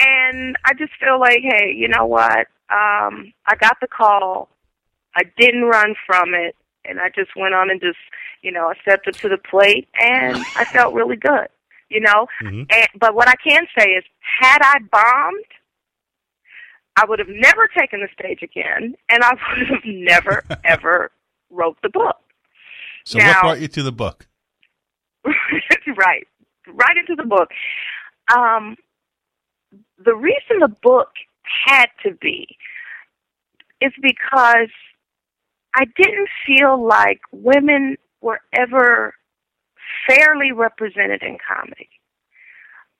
[0.00, 2.46] And I just feel like, hey, you know what?
[2.70, 4.48] Um, I got the call.
[5.14, 7.98] I didn't run from it and I just went on and just,
[8.42, 11.48] you know, I stepped up to the plate and I felt really good,
[11.88, 12.26] you know.
[12.42, 12.66] Mhm.
[12.72, 14.04] And, but what I can say is,
[14.40, 15.44] had I bombed,
[16.96, 21.10] I would have never taken the stage again, and I would have never ever
[21.50, 22.16] wrote the book.
[23.04, 24.26] So what brought you to the book?
[25.24, 26.26] right,
[26.66, 27.50] right into the book.
[28.34, 28.76] Um,
[30.04, 31.10] the reason the book
[31.66, 32.56] had to be
[33.80, 34.70] is because
[35.74, 39.14] I didn't feel like women were ever
[40.08, 41.88] fairly represented in comedy.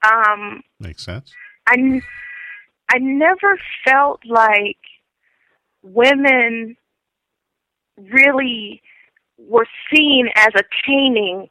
[0.05, 1.34] Um, Makes sense.
[1.66, 2.03] I, n-
[2.90, 4.78] I never felt like
[5.82, 6.76] women
[7.96, 8.82] really
[9.38, 11.48] were seen as attaining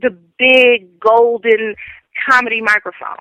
[0.00, 1.74] the big golden
[2.28, 3.16] comedy microphone.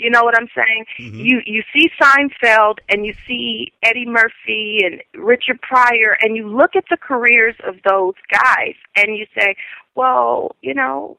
[0.00, 0.84] You know what I'm saying?
[0.98, 1.24] Mhm.
[1.24, 6.74] You you see Seinfeld and you see Eddie Murphy and Richard Pryor and you look
[6.74, 9.54] at the careers of those guys and you say,
[9.94, 11.18] well, you know,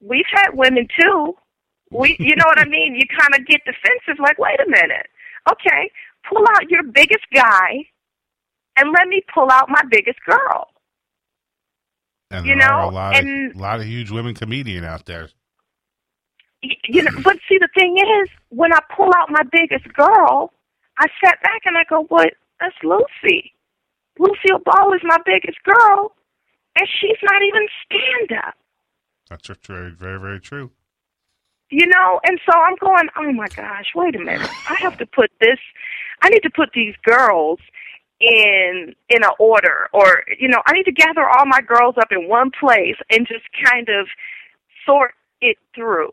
[0.00, 1.34] we've had women too.
[1.92, 2.94] We, you know what I mean?
[2.96, 5.06] You kind of get defensive, like, wait a minute,
[5.50, 5.90] okay,
[6.28, 7.86] pull out your biggest guy,
[8.76, 10.68] and let me pull out my biggest girl.
[12.30, 14.84] And You there are know, a lot and- of a lot of huge women comedian
[14.84, 15.30] out there.
[16.62, 20.52] You know, but see, the thing is, when I pull out my biggest girl,
[20.98, 22.34] I sat back and I go, "What?
[22.60, 23.52] That's Lucy.
[24.18, 26.12] Lucille Ball is my biggest girl,
[26.76, 28.54] and she's not even stand up."
[29.30, 30.70] That's very, very, very true.
[31.70, 34.48] You know, and so I'm going, oh my gosh, wait a minute.
[34.70, 35.58] I have to put this
[36.22, 37.58] I need to put these girls
[38.20, 42.08] in in a order or you know, I need to gather all my girls up
[42.10, 44.08] in one place and just kind of
[44.84, 46.10] sort it through.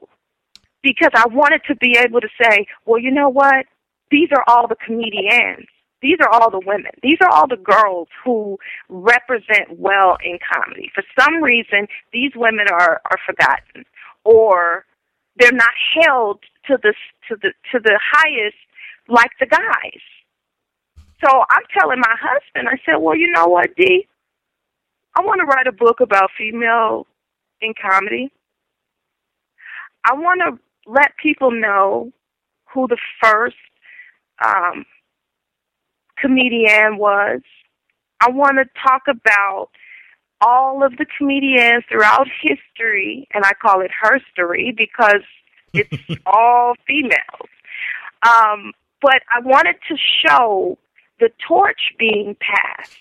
[0.86, 3.66] Because I wanted to be able to say, well, you know what?
[4.12, 5.66] These are all the comedians.
[6.04, 6.92] These are all the women.
[7.02, 10.92] These are all the girls who represent well in comedy.
[10.94, 13.84] For some reason, these women are are forgotten
[14.24, 14.86] or
[15.38, 16.94] they're not held to the
[17.30, 18.58] to the to the highest
[19.08, 20.04] like the guys.
[21.24, 24.08] So I'm telling my husband, I said, well, you know what, D?
[25.16, 27.08] I want to write a book about female
[27.62, 28.32] in comedy.
[30.08, 32.12] I want to let people know
[32.74, 33.56] who the first
[34.46, 34.86] um,
[36.18, 37.42] comedian was.
[38.22, 39.70] I want to talk about
[40.42, 45.24] all of the comedians throughout history, and I call it herstory because
[45.74, 47.50] it's all females.
[48.24, 50.78] Um, but I wanted to show
[51.20, 52.98] the torch being passed.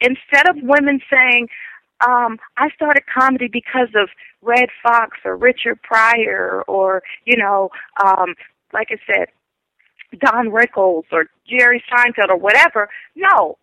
[0.00, 1.48] Instead of women saying,
[2.06, 4.08] um, I started comedy because of
[4.42, 7.70] Redd Foxx or Richard Pryor or, you know,
[8.04, 8.34] um,
[8.72, 9.28] like I said,
[10.20, 12.88] Don Rickles or Jerry Seinfeld or whatever.
[13.14, 13.58] No.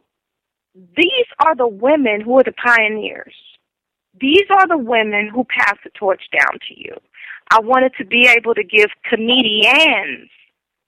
[0.97, 3.33] These are the women who are the pioneers.
[4.19, 6.93] These are the women who pass the torch down to you.
[7.51, 10.29] I wanted to be able to give comedians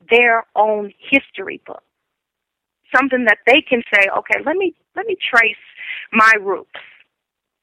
[0.10, 1.84] their own history book.
[2.94, 5.56] Something that they can say, okay, let me let me trace
[6.12, 6.70] my roots.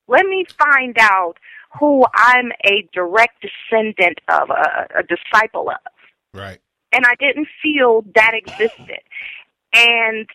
[0.09, 1.35] Let me find out
[1.79, 5.93] who I'm a direct descendant of, a, a disciple of.
[6.33, 6.61] Right.
[6.93, 9.01] And I didn't feel that existed.
[9.73, 10.29] And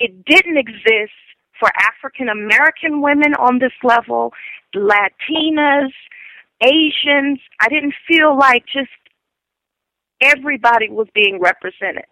[0.00, 1.12] it didn't exist
[1.58, 4.32] for African American women on this level,
[4.74, 5.92] Latinas,
[6.62, 7.38] Asians.
[7.60, 8.90] I didn't feel like just
[10.22, 12.06] everybody was being represented.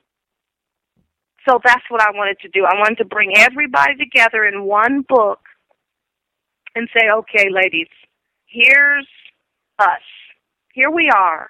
[1.48, 2.64] So that's what I wanted to do.
[2.64, 5.40] I wanted to bring everybody together in one book
[6.74, 7.88] and say, okay, ladies,
[8.46, 9.06] here's
[9.78, 10.02] us.
[10.72, 11.48] Here we are.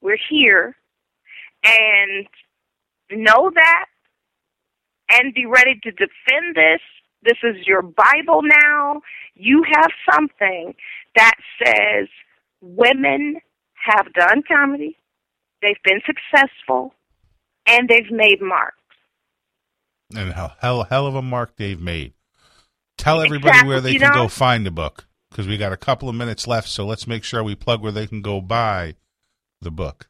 [0.00, 0.76] We're here.
[1.64, 2.26] And
[3.10, 3.86] know that
[5.10, 6.80] and be ready to defend this.
[7.22, 9.02] This is your Bible now.
[9.34, 10.74] You have something
[11.14, 11.34] that
[11.64, 12.08] says
[12.60, 13.40] women
[13.74, 14.96] have done comedy,
[15.60, 16.94] they've been successful,
[17.66, 18.76] and they've made marks.
[20.14, 22.12] And hell, hell, hell of a mark they've made.
[23.02, 24.14] Tell everybody Exactly, where they can know?
[24.14, 26.68] go find the book because we got a couple of minutes left.
[26.68, 28.94] So let's make sure we plug where they can go buy
[29.60, 30.08] the book.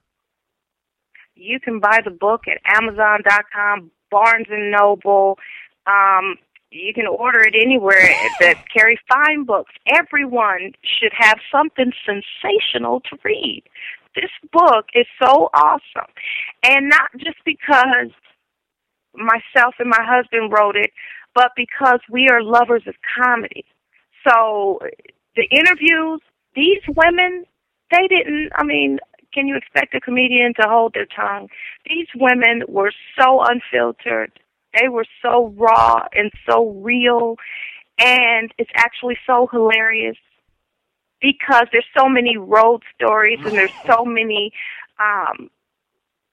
[1.34, 5.38] You can buy the book at Amazon.com, Barnes and Noble.
[5.86, 6.36] Um,
[6.70, 9.72] you can order it anywhere that carry fine books.
[9.86, 13.62] Everyone should have something sensational to read.
[14.14, 16.12] This book is so awesome,
[16.62, 18.10] and not just because
[19.14, 20.90] myself and my husband wrote it,
[21.34, 23.64] but because we are lovers of comedy.
[24.26, 24.78] So
[25.36, 26.20] the interviews,
[26.54, 27.44] these women,
[27.90, 28.50] they didn't.
[28.54, 28.98] I mean,
[29.32, 31.48] can you expect a comedian to hold their tongue?
[31.88, 34.32] These women were so unfiltered.
[34.78, 37.36] They were so raw and so real.
[37.98, 40.16] And it's actually so hilarious
[41.20, 44.52] because there's so many road stories and there's so many
[44.98, 45.50] um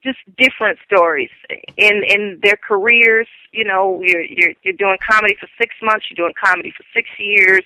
[0.04, 1.30] just different stories
[1.78, 3.28] in in their careers.
[3.52, 7.10] You know, you're you're you're doing comedy for six months, you're doing comedy for six
[7.18, 7.64] years,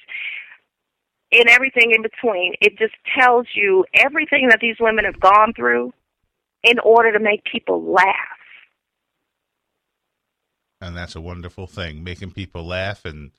[1.31, 2.53] and everything in between.
[2.61, 5.93] It just tells you everything that these women have gone through
[6.63, 8.39] in order to make people laugh.
[10.83, 13.31] and that's a wonderful thing making people laugh and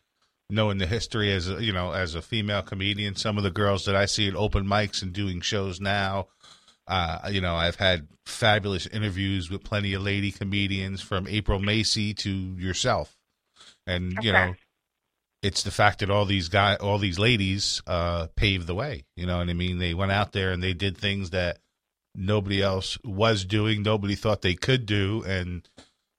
[0.51, 3.95] knowing the history as you know as a female comedian some of the girls that
[3.95, 6.27] i see at open mics and doing shows now
[6.87, 12.17] uh, you know i've had fabulous interviews with plenty of lady comedians from April Macie
[12.17, 13.17] to yourself.
[13.87, 14.55] And you know
[15.43, 19.27] it's the fact that all these guy all these ladies uh paved the way you
[19.27, 19.79] know what i mean?
[19.79, 21.59] They went out there and they did things that
[22.15, 25.23] nobody else was doing nobody thought they could do.
[25.27, 25.69] And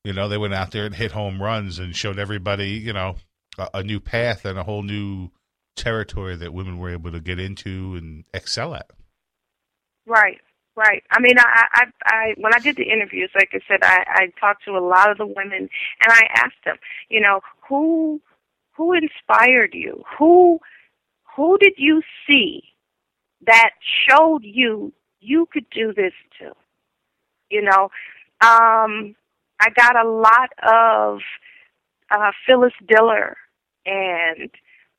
[0.03, 3.15] you know, they went out there and hit home runs and showed everybody, you know,
[3.57, 5.31] a, a new path and a whole new
[5.75, 8.91] territory that women were able to get into and excel at.
[10.05, 10.39] Right,
[10.75, 11.03] right.
[11.11, 14.27] I mean, I, I, I, when I did the interviews, like I said, I, I
[14.39, 15.69] talked to a lot of the women,
[16.03, 16.77] and I asked them,
[17.09, 18.21] you know, who,
[18.73, 20.03] who inspired you?
[20.17, 20.59] Who,
[21.35, 22.63] who did you see
[23.45, 23.71] that
[24.07, 26.51] showed you you could do this too?
[27.49, 27.89] You know,
[28.41, 29.15] um,
[29.59, 31.19] I got a lot of
[32.11, 33.37] uh, Phyllis Diller
[33.85, 34.49] and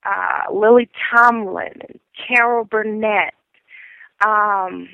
[0.04, 3.34] uh, Lily Tomlin and Carol Burnett.
[4.24, 4.88] Um,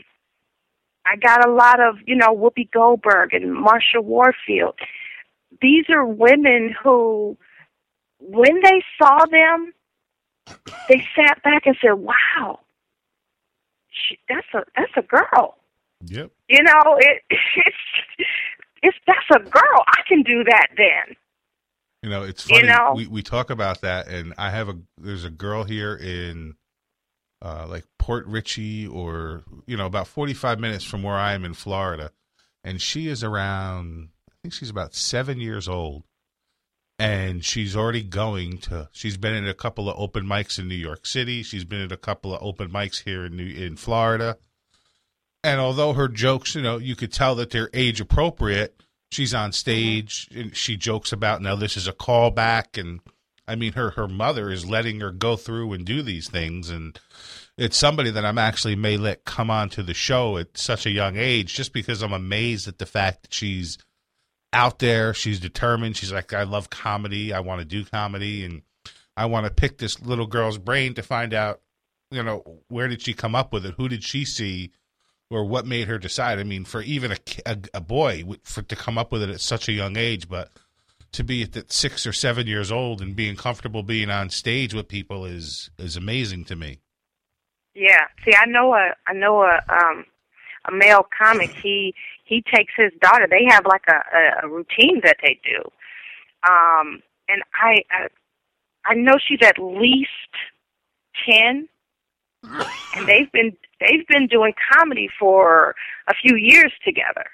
[1.05, 4.75] I got a lot of, you know, Whoopi Goldberg and Marsha Warfield.
[5.61, 7.37] These are women who,
[8.19, 9.73] when they saw them,
[10.89, 12.61] they sat back and said, "Wow,
[13.91, 15.57] she, that's a that's a girl."
[16.07, 16.31] Yep.
[16.49, 17.77] You know, it it's
[18.83, 19.85] it's that's a girl.
[19.87, 21.17] I can do that then.
[22.03, 22.95] You know, it's You know?
[22.97, 26.57] We we talk about that, and I have a there's a girl here in
[27.41, 31.55] uh, like Port Richey, or you know, about 45 minutes from where I am in
[31.55, 32.11] Florida,
[32.65, 36.03] and she is around I think she's about seven years old,
[36.99, 38.89] and she's already going to.
[38.91, 41.45] She's been in a couple of open mics in New York City.
[41.45, 44.37] She's been in a couple of open mics here in New, in Florida.
[45.45, 48.83] And although her jokes, you know, you could tell that they're age appropriate,
[49.13, 52.99] she's on stage and she jokes about now this is a callback and
[53.47, 56.99] I mean her her mother is letting her go through and do these things and
[57.63, 60.91] it's somebody that I'm actually may let come on to the show at such a
[60.91, 63.79] young age just because I'm amazed at the fact that she's
[64.53, 68.63] out there, she's determined, she's like I love comedy, I want to do comedy and
[69.17, 71.61] I want to pick this little girl's brain to find out,
[72.11, 73.75] you know, where did she come up with it?
[73.77, 74.73] Who did she see?
[75.31, 76.39] or what made her decide.
[76.39, 79.41] I mean, for even a, a, a boy for to come up with it at
[79.41, 80.51] such a young age, but
[81.13, 84.89] to be at six or seven years old and being comfortable being on stage with
[84.89, 86.81] people is is amazing to me.
[87.75, 88.05] Yeah.
[88.25, 90.05] See, I know a I know a um
[90.69, 91.51] a male comic.
[91.63, 91.95] He
[92.25, 93.27] he takes his daughter.
[93.29, 95.61] They have like a a, a routine that they do.
[96.49, 98.09] Um and I, I
[98.85, 100.11] I know she's at least
[101.29, 101.69] 10
[102.97, 105.75] and they've been they've been doing comedy for
[106.09, 107.27] a few years together.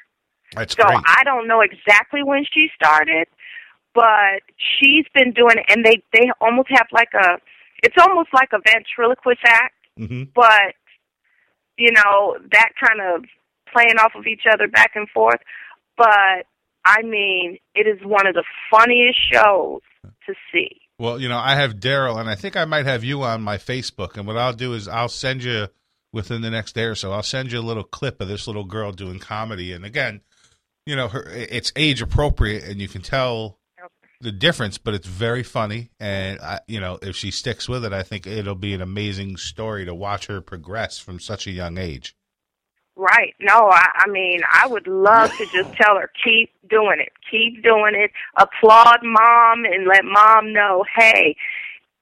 [0.55, 1.01] That's so great.
[1.07, 3.27] I don't know exactly when she started,
[3.95, 7.39] but she's been doing it, and they they almost have like a
[7.83, 10.75] it's almost like a ventriloquist act, hmm but
[11.77, 13.25] you know that kind of
[13.73, 15.41] playing off of each other back and forth.
[15.97, 16.47] But
[16.85, 19.81] I mean, it is one of the funniest shows
[20.27, 20.81] to see.
[20.99, 23.57] Well, you know, I have Darryl, and I think I might have you on my
[23.57, 24.17] Facebook.
[24.17, 25.69] And what I'll do is I'll send you
[26.13, 27.13] within the next day or so.
[27.13, 29.73] I'll send you a little clip of this little girl doing comedy.
[29.73, 30.23] And again,
[30.87, 33.58] you know, her it's age appropriate, and you can tell
[34.21, 35.91] the difference, but it's very funny.
[36.01, 39.37] And I, you know, if she sticks with it, I think it'll be an amazing
[39.37, 42.17] story to watch her progress from such a young age.
[42.97, 43.35] Right.
[43.39, 47.13] No, I, I mean, I would love to just tell her, keep doing it.
[47.31, 48.11] Keep doing it.
[48.37, 51.37] Applaud mom and let mom know, hey,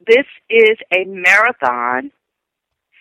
[0.07, 2.11] this is a marathon.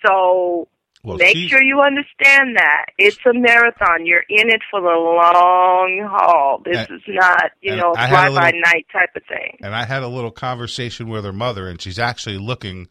[0.05, 0.67] So
[1.05, 2.85] Well, make sure you understand that.
[2.97, 4.05] It's a marathon.
[4.05, 6.61] You're in it for the long haul.
[6.65, 9.57] This And- is not, you know, I a fly-by-night type of thing.
[9.61, 12.87] and I had a little conversation with her mother, and she's actually looking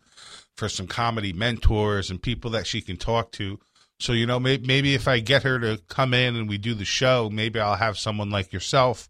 [0.57, 3.59] for some comedy mentors and people that she can talk to.
[3.99, 6.75] So you know, maybe, maybe if I get her to come in and we do
[6.75, 9.09] the show, maybe I'll have someone like yourself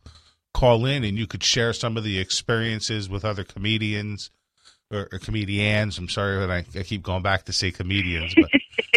[0.52, 4.30] call in, and you could share some of the experiences with other comedians
[4.90, 5.98] or, or comedians.
[5.98, 8.50] I'm sorry that I, I keep going back to say comedians, but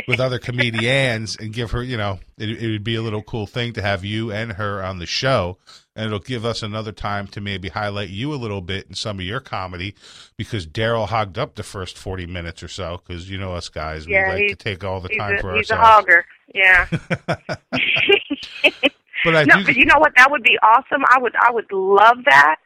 [0.08, 3.48] with other comedians, and give her, you know, it, it would be a little cool
[3.48, 5.58] thing to have you and her on the show
[5.98, 9.18] and it'll give us another time to maybe highlight you a little bit in some
[9.20, 9.96] of your comedy
[10.38, 14.06] because Darryl hogged up the first 40 minutes or so because you know us guys,
[14.06, 16.08] we Yeah, like to take all the time a, for he's a ourselves.
[16.08, 16.24] hogger.
[16.54, 16.88] Yeah.
[19.26, 20.14] but I no, do, but you know what?
[20.16, 21.04] That would be awesome.
[21.10, 22.58] I would I would love that.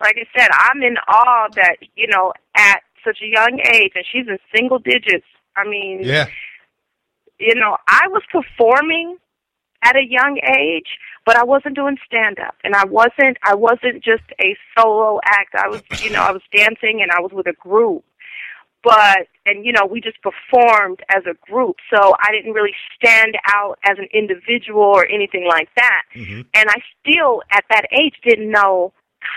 [0.00, 4.04] Like I said, I'm in awe that you know at such a young age, and
[4.10, 5.26] she's in single digits.
[5.56, 6.26] I mean, yeah,
[7.38, 9.16] you know, I was performing
[9.82, 14.02] at a young age, but I wasn't doing stand up, and I wasn't I wasn't
[14.02, 15.54] just a solo act.
[15.54, 18.04] I was you know I was dancing and I was with a group.
[18.84, 23.36] But and you know we just performed as a group, so I didn't really stand
[23.48, 28.14] out as an individual or anything like that hmm and I still at that age
[28.24, 28.92] didn't know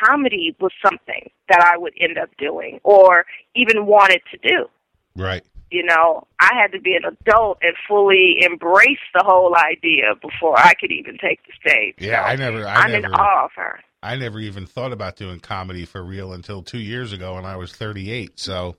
[0.06, 3.26] comedy was something that I would end up doing or
[3.56, 4.70] even wanted to do.
[5.16, 5.44] right.
[5.72, 10.58] You know, I had to be an adult and fully embrace the whole idea before
[10.60, 11.96] I could even take the stage.
[11.98, 13.80] Yeah, So I never, I I'm in awe of her.
[14.04, 17.56] I never even thought about doing comedy for real until two years ago when I
[17.56, 18.40] was 38.
[18.40, 18.76] So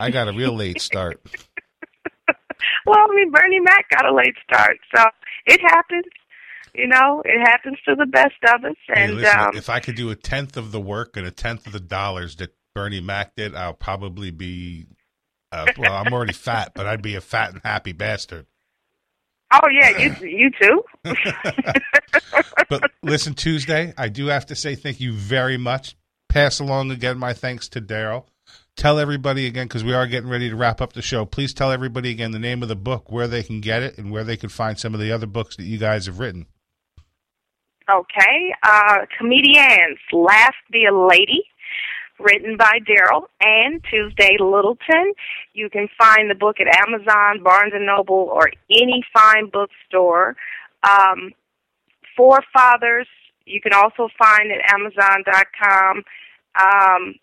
[0.00, 1.20] I got a real late start.
[2.86, 5.04] Well, I mean, Bernie Mac got a late start, so
[5.46, 6.04] it happens.
[6.74, 8.76] You know, it happens to the best of us.
[8.86, 11.30] Hey, And listen, um, if I could do a tenth of the work and a
[11.30, 14.86] tenth of the dollars that Bernie Mac did, I'll probably be.
[15.50, 18.46] Uh, well, I'm already fat, but I'd be a fat and happy bastard.
[19.52, 20.84] oh yeah, you you too.
[22.68, 25.96] But listen, Tuezdae, I do have to say thank you very much.
[26.28, 28.26] Pass along again my thanks to Darryl.
[28.76, 31.24] Tell everybody again because we are getting ready to wrap up the show.
[31.24, 34.10] Please tell everybody again the name of the book, where they can get it, and
[34.12, 36.46] where they can find some of the other books that you guys have written.
[37.90, 41.42] Okay, uh, Comediennes, Laugh Be a Lady,
[42.18, 45.14] written by Darryl and Tuezdae Littleton.
[45.54, 50.36] You can find the book at Amazon, Barnes and Noble, or any fine bookstore.
[50.82, 51.32] Um,
[52.16, 53.06] Forefathers,
[53.46, 56.02] you can also find at Amazon.com.
[56.60, 57.14] Um,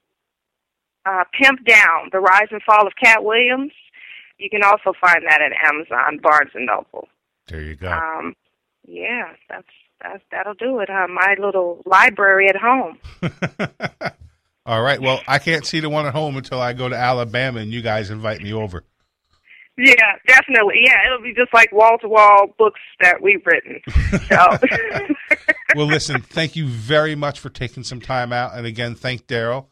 [1.05, 3.73] uh, Pimp Down, The Rise and Fall of Katt Williams.
[4.37, 7.07] You can also find that at Amazon, Barnes and Noble.
[7.47, 7.91] There you go.
[7.91, 8.35] Um,
[8.87, 9.67] yeah, that's
[10.01, 10.89] That, that'll do it.
[10.89, 12.97] Uh, my little library at home.
[14.65, 14.99] All right.
[14.99, 17.81] Well, I can't see the one at home until I go to Alabama and you
[17.81, 18.83] guys invite me over.
[19.77, 19.93] Yeah,
[20.25, 20.75] definitely.
[20.85, 23.81] Yeah, it'll be just like wall to wall books that we've written.
[24.29, 24.57] So.
[25.75, 26.21] well, listen.
[26.21, 29.65] Thank you very much for taking some time out, and again, thank Darryl.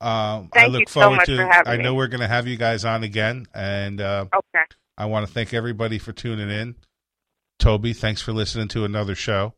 [0.00, 1.36] Um, thank I look you forward so much to.
[1.36, 1.98] for I know me.
[1.98, 4.64] we're going to have you guys on again, and uh, okay.
[4.96, 6.74] I want to thank everybody for tuning in.
[7.58, 9.52] Toby, thanks for listening to another show,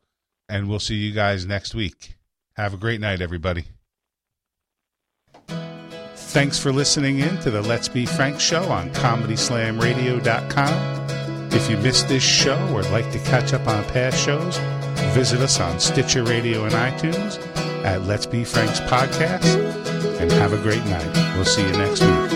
[0.49, 2.15] and we'll see you guys next week.
[2.57, 3.65] Have a great night, everybody.
[6.35, 11.53] Thanks for listening in to the Let's Be Frank show on ComedySlamRadio.com.
[11.53, 14.57] If you missed this show or like to catch up on past shows,
[15.15, 17.39] visit us on Stitcher Radio and iTunes
[17.85, 19.45] at Let's Be Frank's podcast.
[20.19, 21.09] And have a great night.
[21.37, 22.34] We'll see you next week.